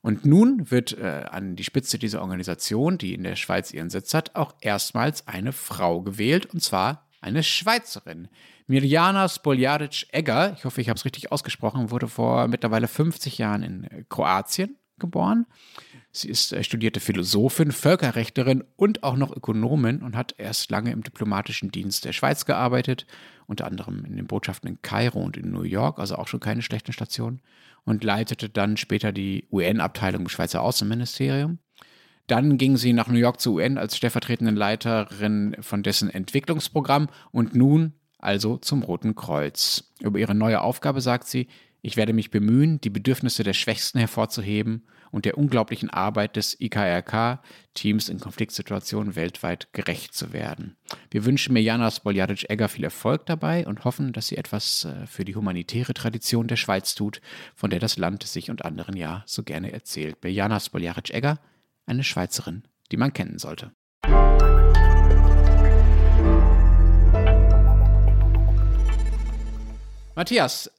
[0.00, 4.14] Und nun wird äh, an die Spitze dieser Organisation, die in der Schweiz ihren Sitz
[4.14, 8.26] hat, auch erstmals eine Frau gewählt, und zwar eine Schweizerin.
[8.66, 14.06] Mirjana Spoljaric-Egger, ich hoffe, ich habe es richtig ausgesprochen, wurde vor mittlerweile 50 Jahren in
[14.08, 15.46] Kroatien geboren.
[16.10, 21.04] Sie ist äh, studierte Philosophin, Völkerrechterin und auch noch Ökonomin und hat erst lange im
[21.04, 23.06] diplomatischen Dienst der Schweiz gearbeitet,
[23.46, 26.62] unter anderem in den Botschaften in Kairo und in New York, also auch schon keine
[26.62, 27.40] schlechten Stationen,
[27.84, 31.58] und leitete dann später die UN-Abteilung im Schweizer Außenministerium.
[32.26, 37.54] Dann ging sie nach New York zur UN als stellvertretende Leiterin von dessen Entwicklungsprogramm und
[37.54, 39.92] nun also zum Roten Kreuz.
[40.00, 41.48] Über ihre neue Aufgabe sagt sie,
[41.82, 48.08] ich werde mich bemühen, die Bedürfnisse der Schwächsten hervorzuheben und der unglaublichen Arbeit des IKRK-Teams
[48.08, 50.76] in Konfliktsituationen weltweit gerecht zu werden.
[51.10, 55.36] Wir wünschen Mirjana Spoljaric-Egger viel Erfolg dabei und hoffen, dass sie etwas äh, für die
[55.36, 57.20] humanitäre Tradition der Schweiz tut,
[57.54, 60.16] von der das Land sich und anderen ja so gerne erzählt.
[60.24, 61.38] Mirjana Spoljaric-Egger,
[61.86, 63.70] eine Schweizerin, die man kennen sollte.
[70.14, 70.70] Matthias,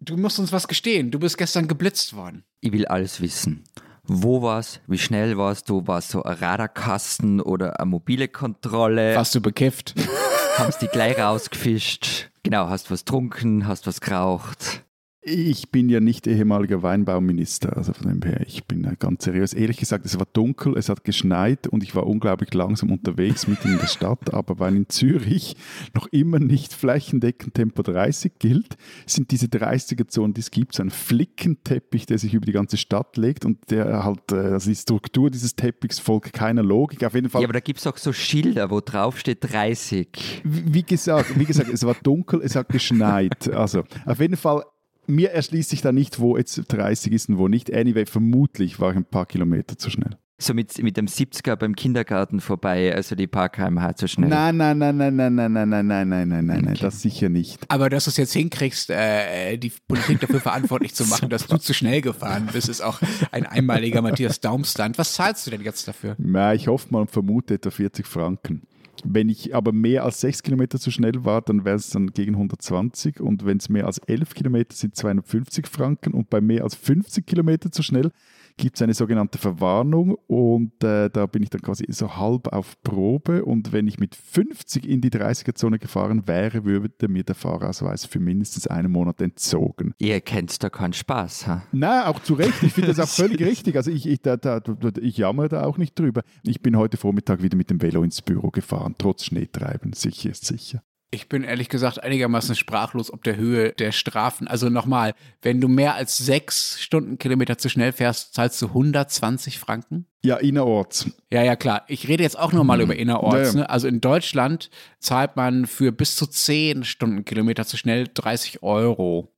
[0.00, 1.10] du musst uns was gestehen.
[1.10, 2.44] Du bist gestern geblitzt worden.
[2.60, 3.64] Ich will alles wissen.
[4.04, 4.80] Wo war's?
[4.86, 5.86] Wie schnell warst du?
[5.86, 9.14] War es so ein Radarkasten oder eine mobile Kontrolle?
[9.14, 9.94] Warst du bekifft?
[10.56, 12.30] Haben die gleich rausgefischt?
[12.42, 14.84] Genau, hast was trunken, hast was geraucht?
[15.20, 19.52] Ich bin ja nicht ehemaliger Weinbauminister, also von dem her, ich bin ganz seriös.
[19.52, 23.72] Ehrlich gesagt, es war dunkel, es hat geschneit und ich war unglaublich langsam unterwegs mitten
[23.72, 24.32] in der Stadt.
[24.32, 25.56] Aber weil in Zürich
[25.92, 28.76] noch immer nicht flächendeckend Tempo 30 gilt,
[29.06, 33.16] sind diese 30er-Zonen, die es gibt, so ein Flickenteppich, der sich über die ganze Stadt
[33.16, 37.02] legt und der halt, äh, also die Struktur dieses Teppichs folgt keiner Logik.
[37.02, 37.42] Auf jeden Fall.
[37.42, 40.42] Ja, aber da gibt es auch so Schilder, wo drauf steht 30.
[40.44, 43.52] Wie gesagt, wie gesagt, es war dunkel, es hat geschneit.
[43.52, 44.62] Also auf jeden Fall
[45.08, 47.72] mir erschließt sich da nicht, wo jetzt 30 ist und wo nicht.
[47.72, 50.16] Anyway, vermutlich war ich ein paar Kilometer zu schnell.
[50.40, 54.28] So mit, mit dem 70er beim Kindergarten vorbei, also die paar kmh zu schnell.
[54.28, 56.78] Nein, nein, nein, nein, nein, nein, nein, nein, nein, nein, nein, nein, okay.
[56.80, 57.58] das sicher nicht.
[57.66, 61.56] Aber dass du es jetzt hinkriegst, äh, die Politik dafür verantwortlich zu machen, dass du
[61.56, 63.00] zu schnell gefahren bist, ist auch
[63.32, 64.96] ein einmaliger Matthias Daumstand.
[64.96, 66.14] Was zahlst du denn jetzt dafür?
[66.18, 68.67] Na, ich hoffe mal und vermute etwa 40 Franken.
[69.04, 72.34] Wenn ich aber mehr als 6 Kilometer zu schnell war, dann wäre es dann gegen
[72.34, 76.14] 120 und wenn es mehr als 11 Kilometer sind, 250 Franken.
[76.14, 78.10] Und bei mehr als 50 Kilometer zu schnell
[78.58, 82.80] gibt es eine sogenannte Verwarnung und äh, da bin ich dann quasi so halb auf
[82.82, 88.04] Probe und wenn ich mit 50 in die 30er-Zone gefahren wäre, würde mir der Fahrausweis
[88.04, 89.94] für mindestens einen Monat entzogen.
[89.98, 91.62] Ihr kennt da keinen Spaß, ha?
[91.72, 92.62] Nein, auch zu Recht.
[92.62, 93.76] Ich finde das auch völlig richtig.
[93.76, 94.60] Also ich, ich, da, da,
[95.00, 96.22] ich jammere da auch nicht drüber.
[96.42, 99.92] Ich bin heute Vormittag wieder mit dem Velo ins Büro gefahren, trotz Schneetreiben.
[99.92, 100.82] Sicher ist sicher.
[101.10, 104.46] Ich bin ehrlich gesagt einigermaßen sprachlos ob der Höhe der Strafen.
[104.46, 110.06] Also nochmal, wenn du mehr als sechs Stundenkilometer zu schnell fährst, zahlst du 120 Franken?
[110.22, 111.10] Ja, innerorts.
[111.32, 111.84] Ja, ja, klar.
[111.88, 112.84] Ich rede jetzt auch nochmal mhm.
[112.84, 113.36] über innerorts.
[113.36, 113.54] Ja, ja.
[113.60, 113.70] Ne?
[113.70, 114.68] Also in Deutschland
[114.98, 119.32] zahlt man für bis zu zehn Stundenkilometer zu schnell 30 Euro.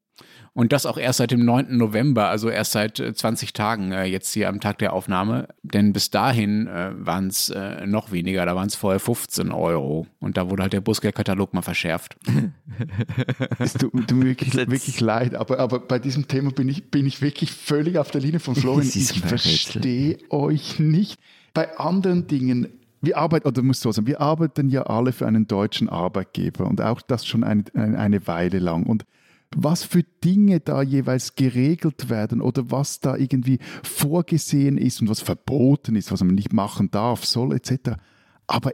[0.53, 1.77] Und das auch erst seit dem 9.
[1.77, 5.49] November, also erst seit 20 äh, Tagen äh, jetzt hier am Tag der Aufnahme.
[5.63, 10.07] Denn bis dahin äh, waren es äh, noch weniger, da waren es vorher 15 Euro.
[10.19, 12.17] Und da wurde halt der Bußgeldkatalog mal verschärft.
[13.59, 17.23] es tut, mir wirklich, wirklich leid, aber, aber bei diesem Thema bin ich, bin ich
[17.23, 18.81] wirklich völlig auf der Linie von Florian.
[19.01, 21.21] Ich verstehe euch nicht.
[21.55, 22.69] Bei anderen Dingen
[23.03, 26.83] wir arbeiten, oder muss so sagen, wir arbeiten ja alle für einen deutschen Arbeitgeber und
[26.83, 28.85] auch das schon eine, eine Weile lang.
[28.85, 29.07] Und
[29.57, 35.21] was für Dinge da jeweils geregelt werden oder was da irgendwie vorgesehen ist und was
[35.21, 37.97] verboten ist, was man nicht machen darf, soll etc.
[38.47, 38.73] Aber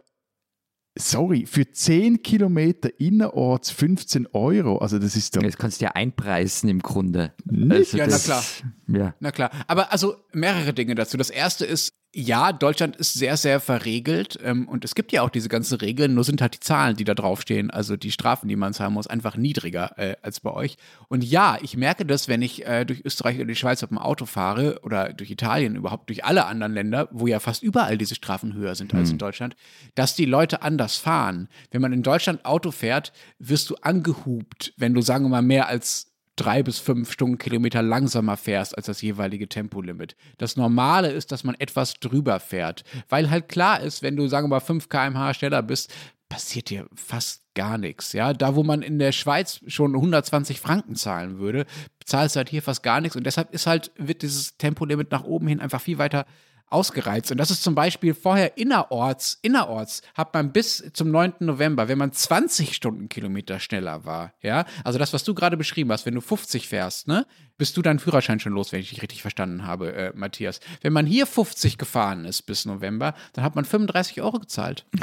[0.98, 4.78] sorry, für 10 Kilometer innerorts 15 Euro.
[4.78, 5.42] Also das ist doch.
[5.42, 7.32] Das kannst du ja einpreisen im Grunde.
[7.44, 7.94] Nicht?
[7.94, 8.44] Also Ja, na das- klar.
[8.88, 9.14] Ja.
[9.20, 9.50] Na klar.
[9.66, 11.16] Aber also mehrere Dinge dazu.
[11.16, 15.28] Das erste ist, ja, Deutschland ist sehr, sehr verregelt ähm, und es gibt ja auch
[15.28, 18.56] diese ganzen Regeln, nur sind halt die Zahlen, die da draufstehen, also die Strafen, die
[18.56, 20.78] man zahlen muss, einfach niedriger äh, als bei euch.
[21.08, 23.98] Und ja, ich merke das, wenn ich äh, durch Österreich oder die Schweiz auf dem
[23.98, 28.14] Auto fahre oder durch Italien, überhaupt durch alle anderen Länder, wo ja fast überall diese
[28.14, 29.54] Strafen höher sind als in Deutschland,
[29.94, 31.50] dass die Leute anders fahren.
[31.70, 35.68] Wenn man in Deutschland Auto fährt, wirst du angehupt, wenn du, sagen wir mal, mehr
[35.68, 36.05] als
[36.36, 40.16] drei bis fünf Stundenkilometer langsamer fährst als das jeweilige Tempolimit.
[40.38, 44.44] Das Normale ist, dass man etwas drüber fährt, weil halt klar ist, wenn du, sagen
[44.44, 45.92] wir mal, 5 km/h schneller bist,
[46.28, 48.12] passiert dir fast gar nichts.
[48.12, 51.66] Ja, da wo man in der Schweiz schon 120 Franken zahlen würde,
[52.04, 55.24] zahlst du halt hier fast gar nichts und deshalb ist halt, wird dieses Tempolimit nach
[55.24, 56.26] oben hin einfach viel weiter
[56.68, 57.30] ausgereizt.
[57.30, 61.34] Und das ist zum Beispiel vorher innerorts, innerorts hat man bis zum 9.
[61.40, 66.06] November, wenn man 20 Stundenkilometer schneller war, ja, also das, was du gerade beschrieben hast,
[66.06, 67.26] wenn du 50 fährst, ne,
[67.58, 70.60] bist du deinen Führerschein schon los, wenn ich dich richtig verstanden habe, äh, Matthias.
[70.82, 74.84] Wenn man hier 50 gefahren ist bis November, dann hat man 35 Euro gezahlt.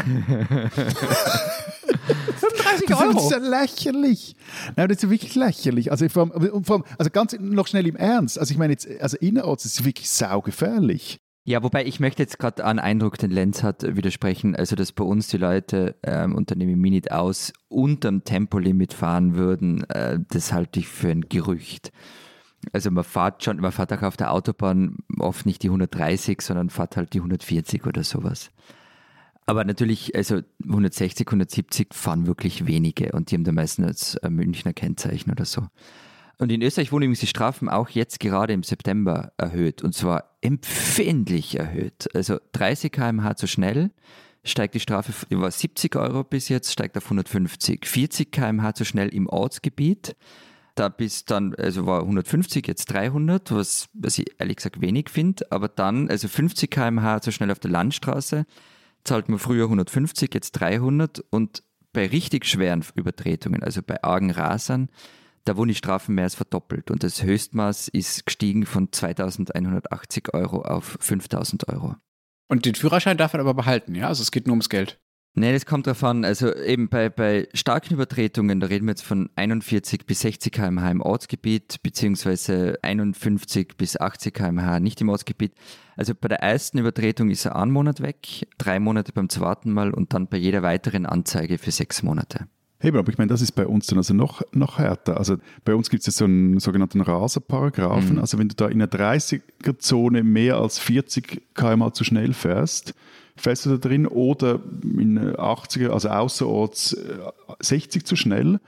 [2.78, 3.32] 35 Das ist Euro.
[3.32, 4.36] ja lächerlich.
[4.76, 5.92] Nein, das ist ja wirklich lächerlich.
[5.92, 8.38] Also, vor allem, also ganz noch schnell im Ernst.
[8.38, 11.20] Also ich meine jetzt, also innerorts ist es wirklich saugefährlich.
[11.46, 14.56] Ja, wobei ich möchte jetzt gerade einen Eindruck, den Lenz hat, äh, widersprechen.
[14.56, 20.20] Also, dass bei uns die Leute, ähm, mich nicht aus, unterm Tempolimit fahren würden, äh,
[20.30, 21.92] das halte ich für ein Gerücht.
[22.72, 26.70] Also man fährt schon, man fährt auch auf der Autobahn oft nicht die 130, sondern
[26.70, 28.52] fährt halt die 140 oder sowas.
[29.46, 34.72] Aber natürlich, also 160, 170 fahren wirklich wenige und die haben dann meistens ein Münchner
[34.72, 35.68] Kennzeichen oder so.
[36.38, 40.33] Und in Österreich wurden übrigens die Strafen auch jetzt gerade im September erhöht und zwar
[40.44, 42.14] empfindlich erhöht.
[42.14, 43.92] Also 30 km/h zu schnell
[44.44, 47.86] steigt die Strafe, die war 70 Euro bis jetzt, steigt auf 150.
[47.86, 50.16] 40 km/h zu schnell im Ortsgebiet,
[50.76, 55.50] da bis dann, also war 150, jetzt 300, was, was ich ehrlich gesagt wenig finde,
[55.52, 58.46] aber dann, also 50 km/h zu schnell auf der Landstraße,
[59.06, 61.64] zahlt man früher 150, jetzt 300 und
[61.94, 64.90] bei richtig schweren Übertretungen, also bei argen Rasern,
[65.46, 70.62] da wurden die Strafen mehr als verdoppelt und das Höchstmaß ist gestiegen von 2180 Euro
[70.62, 71.96] auf 5000 Euro.
[72.48, 74.08] Und den Führerschein darf man aber behalten, ja?
[74.08, 75.00] Also es geht nur ums Geld.
[75.36, 76.26] Nee, das kommt drauf an.
[76.26, 80.92] Also eben bei, bei starken Übertretungen, da reden wir jetzt von 41 bis 60 km/h
[80.92, 85.56] im Ortsgebiet, beziehungsweise 51 bis 80 km/h nicht im Ortsgebiet.
[85.96, 89.92] Also bei der ersten Übertretung ist er einen Monat weg, drei Monate beim zweiten Mal
[89.92, 92.48] und dann bei jeder weiteren Anzeige für sechs Monate.
[92.84, 95.18] Eben, aber ich meine, das ist bei uns dann also noch, noch härter.
[95.18, 98.20] Also bei uns gibt es jetzt so einen sogenannten Raserparagraphen.
[98.20, 102.94] Also wenn du da in einer 30er-Zone mehr als 40 km zu schnell fährst,
[103.38, 107.18] fährst du da drin oder in einer 80er, also außerorts äh,
[107.62, 108.60] 60 zu schnell,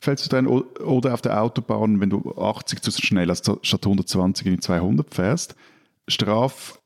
[0.00, 4.46] fällst du drin oder auf der Autobahn, wenn du 80 zu schnell also statt 120
[4.46, 5.56] in die 200 fährst,
[6.06, 6.80] Straf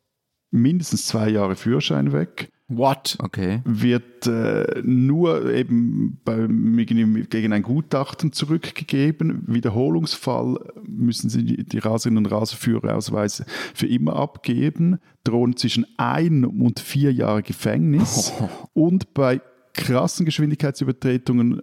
[0.50, 3.16] mindestens zwei Jahre Führerschein weg What?
[3.20, 3.60] Okay.
[3.64, 9.44] wird äh, nur eben beim, gegen ein Gutachten zurückgegeben.
[9.46, 13.44] Wiederholungsfall müssen Sie die, die Raserinnen und Raserführerausweise
[13.74, 18.32] für immer abgeben, drohen zwischen ein und vier Jahre Gefängnis
[18.72, 19.40] und bei
[19.74, 21.62] krassen Geschwindigkeitsübertretungen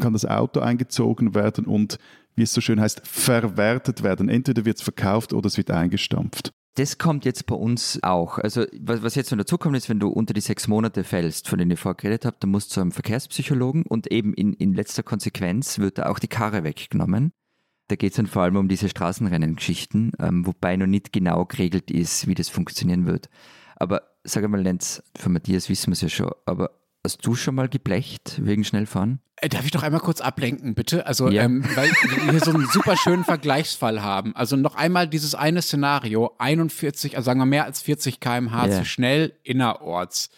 [0.00, 1.98] kann das Auto eingezogen werden und,
[2.34, 4.28] wie es so schön heißt, verwertet werden.
[4.28, 6.52] Entweder wird es verkauft oder es wird eingestampft.
[6.76, 8.38] Das kommt jetzt bei uns auch.
[8.38, 11.48] Also was, was jetzt noch dazu kommt, ist, wenn du unter die sechs Monate fällst,
[11.48, 14.52] von denen ich vorher geredet habe, dann musst du zu einem Verkehrspsychologen und eben in,
[14.54, 17.32] in letzter Konsequenz wird da auch die Karre weggenommen.
[17.88, 21.90] Da geht es dann vor allem um diese Straßenrennen-Geschichten, ähm, wobei noch nicht genau geregelt
[21.90, 23.28] ist, wie das funktionieren wird.
[23.76, 26.70] Aber sag mal, Lenz, von Matthias wissen wir es ja schon, aber
[27.04, 29.20] hast du schon mal geblecht wegen Schnellfahren?
[29.36, 31.06] Äh, Darf ich doch einmal kurz ablenken, bitte?
[31.06, 31.42] Also, Ja.
[31.42, 34.34] ähm, weil wir hier so einen super schönen Vergleichsfall haben.
[34.34, 38.78] Also noch einmal dieses eine Szenario, 41, also sagen wir mehr als 40 km/h Ja.
[38.78, 40.30] zu schnell innerorts.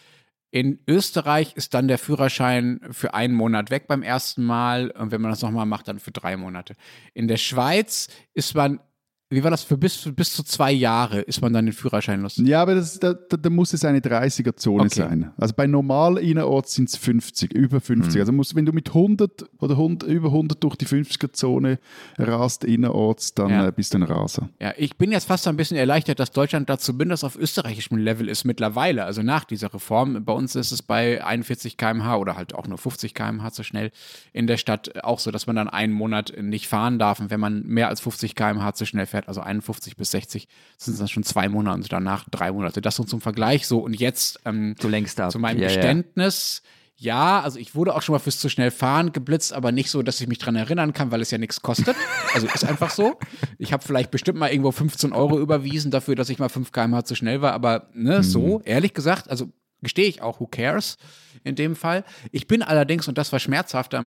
[0.51, 5.21] In Österreich ist dann der Führerschein für einen Monat weg beim ersten Mal und wenn
[5.21, 6.75] man das nochmal macht, dann für drei Monate.
[7.15, 8.81] In der Schweiz ist man,
[9.29, 12.37] wie war das, für bis, bis zu zwei Jahre ist man dann den Führerschein los.
[12.37, 15.01] Ja, aber das, da, da, muss es eine 30er-Zone Okay.
[15.01, 15.33] sein.
[15.37, 18.21] Also bei normal innerorts sind es 50, über 50.
[18.21, 21.81] Also musst, wenn du mit 100 oder 100, über 100 durch die 50er-Zone
[22.19, 23.67] rast innerorts, dann Ja.
[23.67, 24.49] äh, bist du ein Raser.
[24.61, 28.29] Ja, ich bin jetzt fast ein bisschen erleichtert, dass Deutschland da zumindest auf österreichischem Level
[28.29, 30.25] ist mittlerweile, also nach dieser Reform.
[30.25, 33.91] Bei uns ist es bei 41 km/h oder halt auch nur 50 km/h zu schnell
[34.33, 37.19] in der Stadt auch so, dass man dann einen Monat nicht fahren darf.
[37.19, 40.47] Und wenn man mehr als 50 km/h zu schnell fährt, also 51 bis 60,
[40.79, 42.81] sind es dann schon zwei Monate und danach drei Monate.
[42.81, 43.79] Das so zum Vergleich so.
[43.79, 45.31] Und jetzt ähm, Du lenkst ab.
[45.33, 45.75] zu meinem Ja, ja.
[45.77, 46.63] Geständnis.
[46.99, 50.03] Ja, also ich wurde auch schon mal fürs zu schnell fahren geblitzt, aber nicht so,
[50.03, 51.95] dass ich mich dran erinnern kann, weil es ja nichts kostet.
[52.33, 53.19] Also ist einfach so.
[53.59, 57.05] Ich habe vielleicht bestimmt mal irgendwo 15 Euro überwiesen dafür, dass ich mal 5 km/h
[57.05, 59.51] zu schnell war, aber ne, so, ehrlich gesagt, also
[59.83, 60.97] gestehe ich auch, who cares
[61.45, 62.03] in dem Fall.
[62.33, 64.03] Ich bin allerdings, und das war schmerzhafter,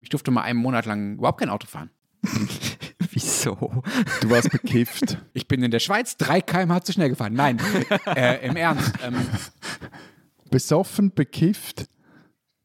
[0.00, 1.90] ich durfte mal einen Monat lang überhaupt kein Auto fahren.
[3.40, 3.82] Wieso?
[4.20, 5.18] Du warst bekifft.
[5.32, 7.34] Ich bin in der Schweiz 3 km/h zu schnell gefahren.
[7.34, 7.58] Nein,
[8.14, 8.92] äh, im Ernst.
[9.02, 9.14] Ähm,
[10.50, 11.84] Besoffen, bekifft.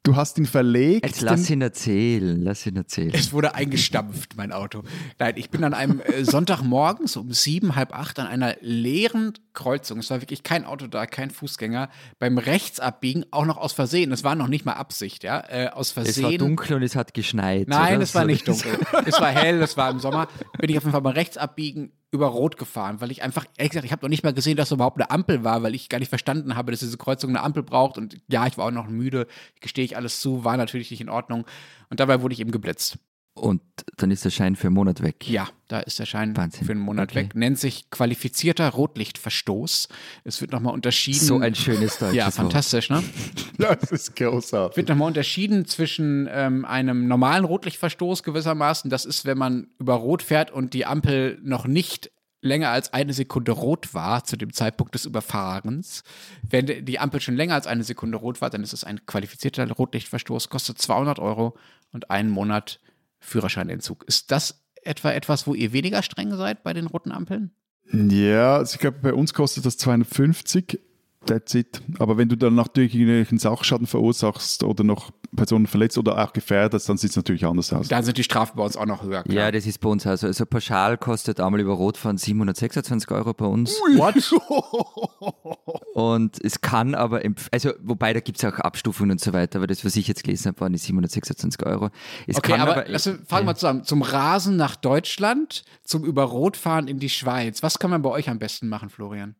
[0.06, 1.04] Du hast ihn verlegt.
[1.04, 3.12] Jetzt lass ihn erzählen, lass ihn erzählen.
[3.12, 4.84] Es wurde eingestampft, mein Auto.
[5.18, 10.00] Nein, ich bin an einem äh, Sonntagmorgens um sieben, halb acht an einer leeren Kreuzung,
[10.00, 11.90] es war wirklich kein Auto da, kein Fußgänger,
[12.20, 15.92] beim Rechtsabbiegen, auch noch aus Versehen, es war noch nicht mal Absicht, ja, äh, aus
[15.92, 16.26] Versehen.
[16.26, 17.68] Es war dunkel und es hat geschneit.
[17.68, 18.04] Nein, oder?
[18.04, 18.78] es war nicht dunkel.
[19.06, 20.28] es war hell, es war im Sommer.
[20.60, 23.86] Bin ich auf jeden Fall beim Rechtsabbiegen über Rot gefahren, weil ich einfach, ehrlich gesagt,
[23.86, 26.00] ich habe noch nicht mal gesehen, dass es überhaupt eine Ampel war, weil ich gar
[26.00, 27.98] nicht verstanden habe, dass diese Kreuzung eine Ampel braucht.
[27.98, 29.28] Und ja, ich war auch noch müde,
[29.60, 31.46] gestehe ich alles zu, war natürlich nicht in Ordnung.
[31.90, 32.98] Und dabei wurde ich eben geblitzt.
[33.38, 33.62] Und
[33.98, 35.30] dann ist der Schein für einen Monat weg.
[35.30, 36.66] Ja, da ist der Schein Wahnsinn.
[36.66, 37.26] für einen Monat Okay.
[37.26, 37.36] weg.
[37.36, 39.90] Nennt sich qualifizierter Rotlichtverstoß.
[40.24, 41.20] Es wird nochmal unterschieden.
[41.20, 42.34] So ein schönes deutsches Ja, Wort.
[42.36, 43.04] fantastisch, ne?
[43.58, 44.78] Das ist großartig.
[44.78, 48.90] wird nochmal unterschieden zwischen ähm, einem normalen Rotlichtverstoß gewissermaßen.
[48.90, 52.12] Das ist, wenn man über Rot fährt und die Ampel noch nicht
[52.42, 56.04] länger als eine Sekunde rot war zu dem Zeitpunkt des Überfahrens.
[56.48, 59.70] Wenn die Ampel schon länger als eine Sekunde rot war, dann ist es ein qualifizierter
[59.72, 61.58] Rotlichtverstoß, kostet 200 Euro
[61.92, 62.80] und einen Monat
[63.26, 64.04] Führerscheinentzug.
[64.08, 67.52] Ist das etwa etwas, wo ihr weniger streng seid bei den roten Ampeln?
[67.92, 70.80] Ja, also ich glaube, bei uns kostet das 250.
[71.26, 71.82] That's it.
[72.00, 76.88] Aber wenn du dann natürlich irgendwelchen Sachschaden verursachst oder noch Personen verletzt oder auch gefährdest,
[76.88, 77.88] dann sieht es natürlich anders aus.
[77.88, 79.24] Da sind die Strafen bei uns auch noch höher.
[79.24, 79.36] Klar.
[79.36, 80.28] Ja, das ist bei uns also.
[80.28, 83.72] Also pauschal kostet einmal über Rotfahren 726 Euro bei uns.
[83.96, 84.16] What?
[85.96, 87.22] Und es kann aber,
[87.52, 90.24] also wobei da gibt es auch Abstufungen und so weiter, aber das, was ich jetzt
[90.24, 91.90] gelesen habe, waren die 726 Euro.
[92.28, 93.86] Es Okay, kann aber, lass fangen wir zusammen.
[93.86, 97.64] Zum Rasen nach Deutschland, zum über Rotfahren in die Schweiz.
[97.64, 99.36] Was kann man bei euch am besten machen, Florian?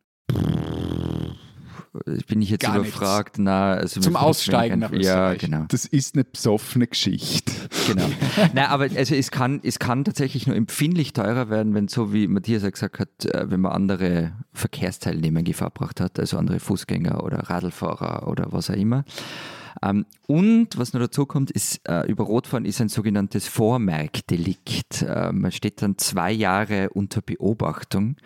[2.26, 2.96] Bin ich jetzt Gar nichts.
[2.96, 3.38] überfragt.
[3.38, 4.98] Na, also Zum Aussteigen nach Ja,
[5.32, 5.38] Österreich.
[5.38, 5.64] genau.
[5.68, 7.52] Das ist eine besoffene Geschichte.
[7.86, 8.08] genau.
[8.54, 12.28] Nein, aber also es kann, es kann tatsächlich nur empfindlich teurer werden, wenn so wie
[12.28, 16.60] Matthias ja gesagt hat, äh, wenn man andere Verkehrsteilnehmer in Gefahr gebracht hat, also andere
[16.60, 19.04] Fußgänger oder Radlfahrer oder was auch immer.
[19.82, 25.02] Ähm, und was noch dazu kommt, ist, äh, über Rotfahren ist ein sogenanntes Vormerkdelikt.
[25.02, 28.16] Äh, man steht dann zwei Jahre unter Beobachtung.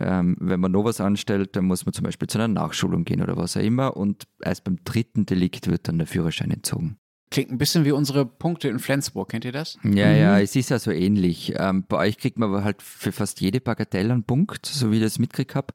[0.00, 3.22] Ähm, wenn man noch was anstellt, dann muss man zum Beispiel zu einer Nachschulung gehen
[3.22, 3.96] oder was auch immer.
[3.96, 6.96] Und erst beim dritten Delikt wird dann der Führerschein entzogen.
[7.30, 9.30] Klingt ein bisschen wie unsere Punkte in Flensburg.
[9.30, 9.78] Kennt ihr das?
[9.84, 11.54] Ja, ja, es ist ja so ähnlich.
[11.56, 14.96] Ähm, bei euch kriegt man aber halt für fast jede Bagatelle einen Punkt, so wie
[14.96, 15.72] ich das mitgekriegt habe.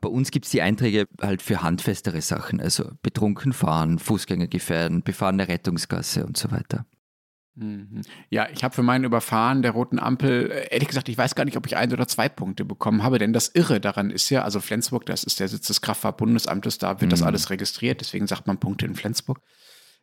[0.00, 5.02] Bei uns gibt es die Einträge halt für handfestere Sachen, also betrunken fahren, Fußgänger gefährden,
[5.02, 6.86] befahrene Rettungsgasse und so weiter.
[7.58, 8.02] Mhm.
[8.30, 11.44] Ja, ich habe für mein Überfahren der roten Ampel, äh, ehrlich gesagt, ich weiß gar
[11.44, 14.44] nicht, ob ich ein oder zwei Punkte bekommen habe, denn das Irre daran ist ja,
[14.44, 18.46] also Flensburg, das ist der Sitz des Kraftfahrtbundesamtes, da wird das alles registriert, deswegen sagt
[18.46, 19.40] man Punkte in Flensburg.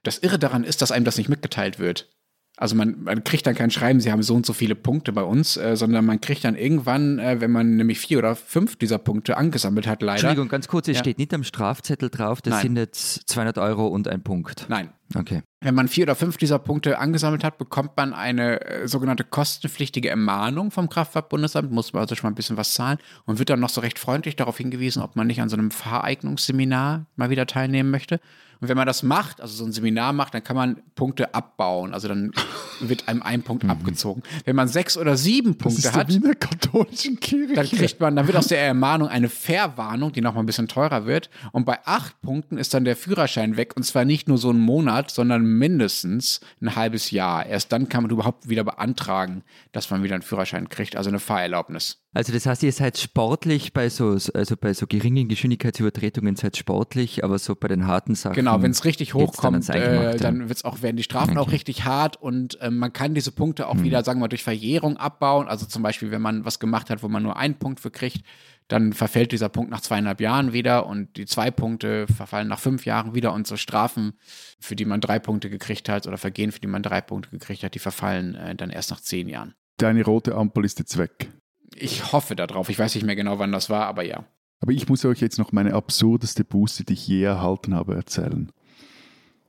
[0.04, 2.10] Das Irre daran ist, dass einem das nicht mitgeteilt wird.
[2.58, 5.24] Also man, man kriegt dann kein Schreiben, sie haben so und so viele Punkte bei
[5.24, 8.98] uns, äh, sondern man kriegt dann irgendwann, äh, wenn man nämlich vier oder fünf dieser
[8.98, 10.14] Punkte angesammelt hat, leider.
[10.14, 11.04] Entschuldigung, ganz kurz, es Ja.
[11.04, 12.62] steht nicht am Strafzettel drauf, das Nein.
[12.64, 14.68] sind jetzt 200 Euro und ein Punkt.
[14.70, 15.44] Nein, Okay.
[15.62, 20.10] Wenn man vier oder fünf dieser Punkte angesammelt hat, bekommt man eine äh, sogenannte kostenpflichtige
[20.10, 23.60] Ermahnung vom Kraftfahrtbundesamt, muss man also schon mal ein bisschen was zahlen und wird dann
[23.60, 27.46] noch so recht freundlich darauf hingewiesen, ob man nicht an so einem Fahreignungsseminar mal wieder
[27.46, 28.20] teilnehmen möchte.
[28.66, 31.94] Und wenn man das macht, also so ein Seminar macht, dann kann man Punkte abbauen.
[31.94, 32.32] Also dann
[32.80, 34.24] wird einem ein Punkt abgezogen.
[34.44, 37.54] Wenn man sechs oder sieben Das Punkte ist hat, der Wiener katholischen Kirche.
[37.54, 41.06] dann kriegt man, dann wird aus der Ermahnung eine Verwarnung, die nochmal ein bisschen teurer
[41.06, 41.30] wird.
[41.52, 43.74] Und bei acht Punkten ist dann der Führerschein weg.
[43.76, 47.46] Und zwar nicht nur so einen Monat, sondern mindestens ein halbes Jahr.
[47.46, 49.44] Erst dann kann man überhaupt wieder beantragen,
[49.74, 52.00] dass man wieder einen Führerschein kriegt, also eine Fahrerlaubnis.
[52.16, 57.26] Also das heißt, ihr seid sportlich bei so, also bei so geringen Geschwindigkeitsübertretungen seid sportlich,
[57.26, 58.36] aber so bei den harten Sachen.
[58.36, 61.52] Genau, wenn es richtig dann hochkommt, ans äh, dann wird's auch, werden die Strafen auch
[61.52, 64.96] richtig hart und ähm, man kann diese Punkte auch wieder, sagen wir mal, durch Verjährung
[64.96, 65.50] abbauen.
[65.50, 68.24] Also zum Beispiel, wenn man was gemacht hat, wo man nur einen Punkt für kriegt,
[68.70, 72.86] dann verfällt dieser Punkt nach zweieinhalb Jahren wieder und die zwei Punkte verfallen nach fünf
[72.86, 74.14] Jahren wieder und so Strafen,
[74.62, 77.64] für die man drei Punkte gekriegt hat oder Vergehen, für die man drei Punkte gekriegt
[77.64, 79.54] hat, die verfallen äh, dann erst nach zehn Jahren.
[79.78, 81.30] Deine rote Ampel ist jetzt weg.
[81.78, 82.70] Ich hoffe darauf.
[82.70, 84.24] Ich weiß nicht mehr genau, wann das war, aber ja.
[84.62, 88.50] Aber ich muss euch jetzt noch meine absurdeste Buße, die ich je erhalten habe, erzählen.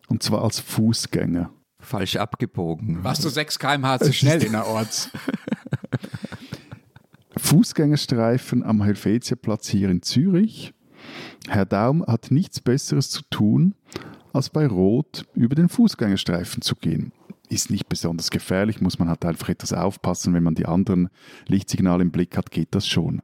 [0.09, 1.51] Und zwar als Fußgänger.
[1.79, 3.05] falsch abgebogen.
[3.05, 5.11] Warst du 6 km/h zu schnell innerorts?
[7.37, 10.73] Fußgängerstreifen am Helvetiaplatz hier in Zürich.
[11.49, 13.75] Herr Daum hat nichts Besseres zu tun,
[14.33, 17.13] als bei Rot über den Fußgängerstreifen zu gehen.
[17.49, 21.09] Ist nicht besonders gefährlich, muss man halt einfach etwas aufpassen, wenn man die anderen
[21.47, 23.23] Lichtsignale im Blick hat, geht das schon.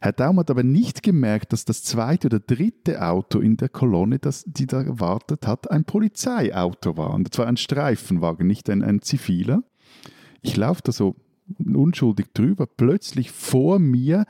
[0.00, 4.18] Herr Daum hat aber nicht gemerkt, dass das zweite oder dritte Auto in der Kolonne,
[4.18, 7.14] das, die da wartet hat, ein Polizeiauto war.
[7.14, 9.62] Und zwar ein Streifenwagen, nicht ein, ein ziviler.
[10.42, 11.16] Ich laufe da so
[11.58, 12.66] unschuldig drüber.
[12.66, 14.24] Plötzlich vor mir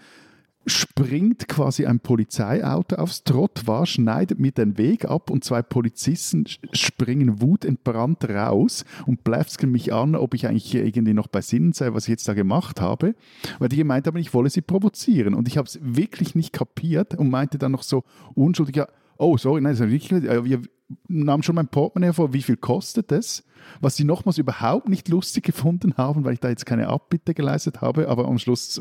[0.67, 7.41] springt quasi ein Polizeiauto aufs Trottoir, schneidet mir den Weg ab und zwei Polizisten springen
[7.41, 12.05] wutentbrannt raus und bläfsken mich an, ob ich eigentlich irgendwie noch bei Sinnen sei, was
[12.05, 13.15] ich jetzt da gemacht habe.
[13.59, 15.35] Weil die gemeint haben, ich wolle sie provozieren.
[15.35, 18.05] Und ich habe es wirklich nicht kapiert und meinte dann noch so
[18.35, 20.63] unschuldig, ja, oh, sorry, nein, wir
[21.09, 23.45] nahmen schon mein Portemonnaie hervor, wie viel kostet es?
[23.81, 27.81] Was sie nochmals überhaupt nicht lustig gefunden haben, weil ich da jetzt keine Abbitte geleistet
[27.81, 28.81] habe, aber am Schluss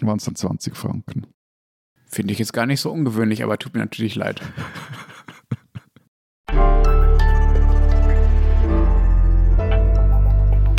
[0.00, 1.26] waren es dann 20 Franken.
[2.06, 4.40] Finde ich jetzt gar nicht so ungewöhnlich, aber tut mir natürlich leid.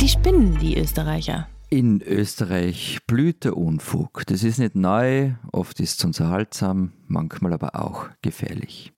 [0.02, 1.48] Die spinnen, die Österreicher.
[1.70, 4.24] In Österreich blüht der Unfug.
[4.26, 8.92] Das ist nicht neu, oft ist es unterhaltsam, manchmal aber auch gefährlich.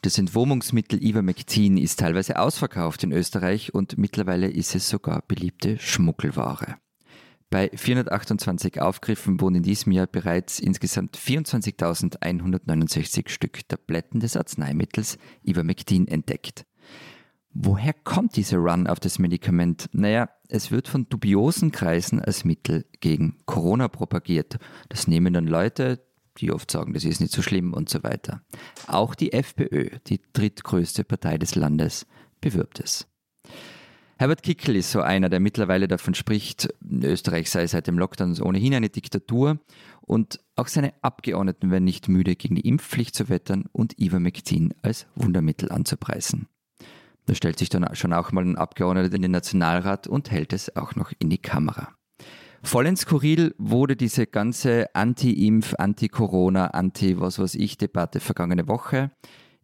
[0.00, 6.78] Das Entwurmungsmittel Ivermectin ist teilweise ausverkauft in Österreich und mittlerweile ist es sogar beliebte Schmuggelware.
[7.50, 16.06] Bei 428 Aufgriffen wurden in diesem Jahr bereits insgesamt 24.169 Stück Tabletten des Arzneimittels Ivermectin
[16.06, 16.64] entdeckt.
[17.52, 19.88] Woher kommt dieser Run auf das Medikament?
[19.92, 24.58] Naja, es wird von dubiosen Kreisen als Mittel gegen Corona propagiert.
[24.88, 26.00] Das nehmen dann Leute,
[26.38, 28.42] die oft sagen, das ist nicht so schlimm und so weiter.
[28.86, 32.06] Auch die FPÖ, die drittgrößte Partei des Landes,
[32.40, 33.09] bewirbt es.
[34.20, 36.68] Herbert Kickl ist so einer, der mittlerweile davon spricht,
[37.02, 39.60] Österreich sei seit dem Lockdown ohnehin eine Diktatur
[40.02, 45.06] und auch seine Abgeordneten werden nicht müde, gegen die Impfpflicht zu wettern und Ivermectin als
[45.14, 46.48] Wundermittel anzupreisen.
[47.24, 50.76] Da stellt sich dann schon auch mal ein Abgeordneter in den Nationalrat und hält es
[50.76, 51.88] auch noch in die Kamera.
[52.62, 59.12] Vollends skurril wurde diese ganze Anti-Impf, Anti-Corona, Anti-was weiß ich Debatte vergangene Woche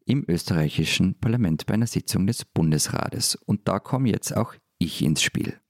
[0.06, 3.34] im österreichischen Parlament bei einer Sitzung des Bundesrates.
[3.34, 5.60] Und da komme jetzt auch ich ins Spiel.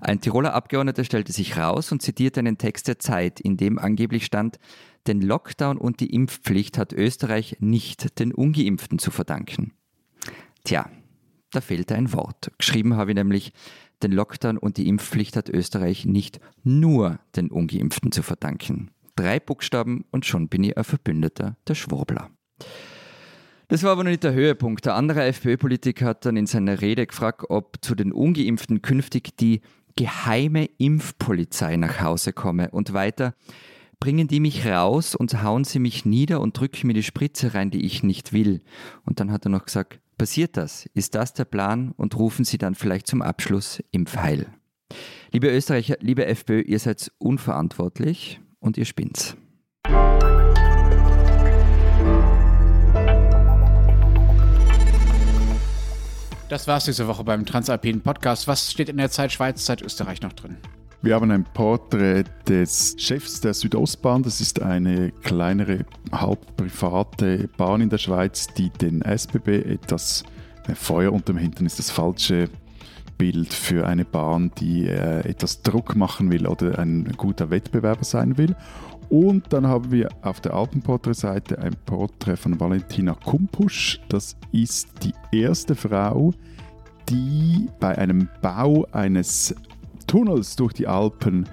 [0.00, 4.24] Ein Tiroler Abgeordneter stellte sich raus und zitierte einen Text der Zeit, in dem angeblich
[4.24, 4.58] stand,
[5.06, 9.72] den Lockdown und die Impfpflicht hat Österreich nicht den Ungeimpften zu verdanken.
[10.64, 10.90] Tja,
[11.50, 12.52] da fehlte ein Wort.
[12.58, 13.52] Geschrieben habe ich nämlich,
[14.02, 18.90] den Lockdown und die Impfpflicht hat Österreich nicht nur den Ungeimpften zu verdanken.
[19.16, 22.30] Drei Buchstaben und schon bin ich ein Verbündeter der Schwurbler.
[23.68, 24.86] Das war aber noch nicht der Höhepunkt.
[24.86, 29.60] Der andere FPÖ-Politiker hat dann in seiner Rede gefragt, ob zu den Ungeimpften künftig die
[29.94, 33.34] geheime Impfpolizei nach Hause komme und weiter.
[34.00, 37.70] Bringen die mich raus und hauen sie mich nieder und drücken mir die Spritze rein,
[37.70, 38.62] die ich nicht will.
[39.04, 40.88] Und dann hat er noch gesagt, passiert das?
[40.94, 41.92] Ist das der Plan?
[41.96, 44.46] Und rufen sie dann vielleicht zum Abschluss Impfheil.
[45.30, 49.36] Liebe Österreicher, liebe FPÖ, ihr seid unverantwortlich und ihr spinnt's.
[56.48, 58.48] Das war's diese Woche beim Transalpinen Podcast.
[58.48, 60.56] Was steht in der Zeit Schweiz, Zeit Österreich noch drin?
[61.02, 64.22] Wir haben ein Porträt des Chefs der Südostbahn.
[64.22, 70.24] Das ist eine kleinere, halb private Bahn in der Schweiz, die den SBB etwas
[70.74, 72.48] Feuer unterm Hintern ist das falsche
[73.18, 78.38] Bild für eine Bahn, die äh, etwas Druck machen will oder ein guter Wettbewerber sein
[78.38, 78.54] will.
[79.10, 84.00] Und dann haben wir auf der Alpenporträtseite ein Porträt von Valentina Kumpusch.
[84.08, 86.32] Das ist die erste Frau,
[87.08, 89.54] die bei einem Bau eines
[90.06, 91.48] Tunnels durch die Alpen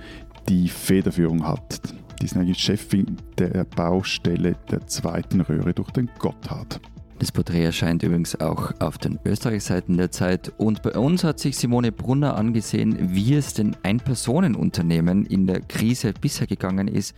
[0.50, 1.82] die Federführung hat.
[2.22, 6.82] Die ist eigentlich Chefin der Baustelle der zweiten Röhre durch den Gotthard.
[7.20, 10.52] Das Porträt erscheint übrigens auch auf den Österreichseiten der Zeit.
[10.58, 16.14] Und bei uns hat sich Simone Brunner angesehen, wie es den Ein-Personen-Unternehmen in der Krise
[16.20, 17.16] bisher gegangen ist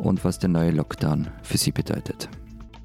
[0.00, 2.28] und was der neue Lockdown für sie bedeutet.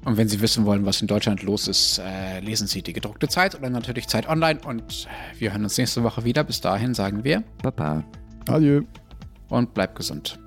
[0.04, 3.26] Und wenn Sie wissen wollen, was in Deutschland los ist, äh, lesen Sie die gedruckte
[3.26, 4.60] Zeit oder natürlich Zeit Online.
[4.64, 5.08] Und
[5.40, 6.44] wir hören uns nächste Woche wieder.
[6.44, 8.04] Bis dahin sagen wir Baba.
[8.48, 8.82] Adieu.
[9.48, 10.38] Und bleibt gesund.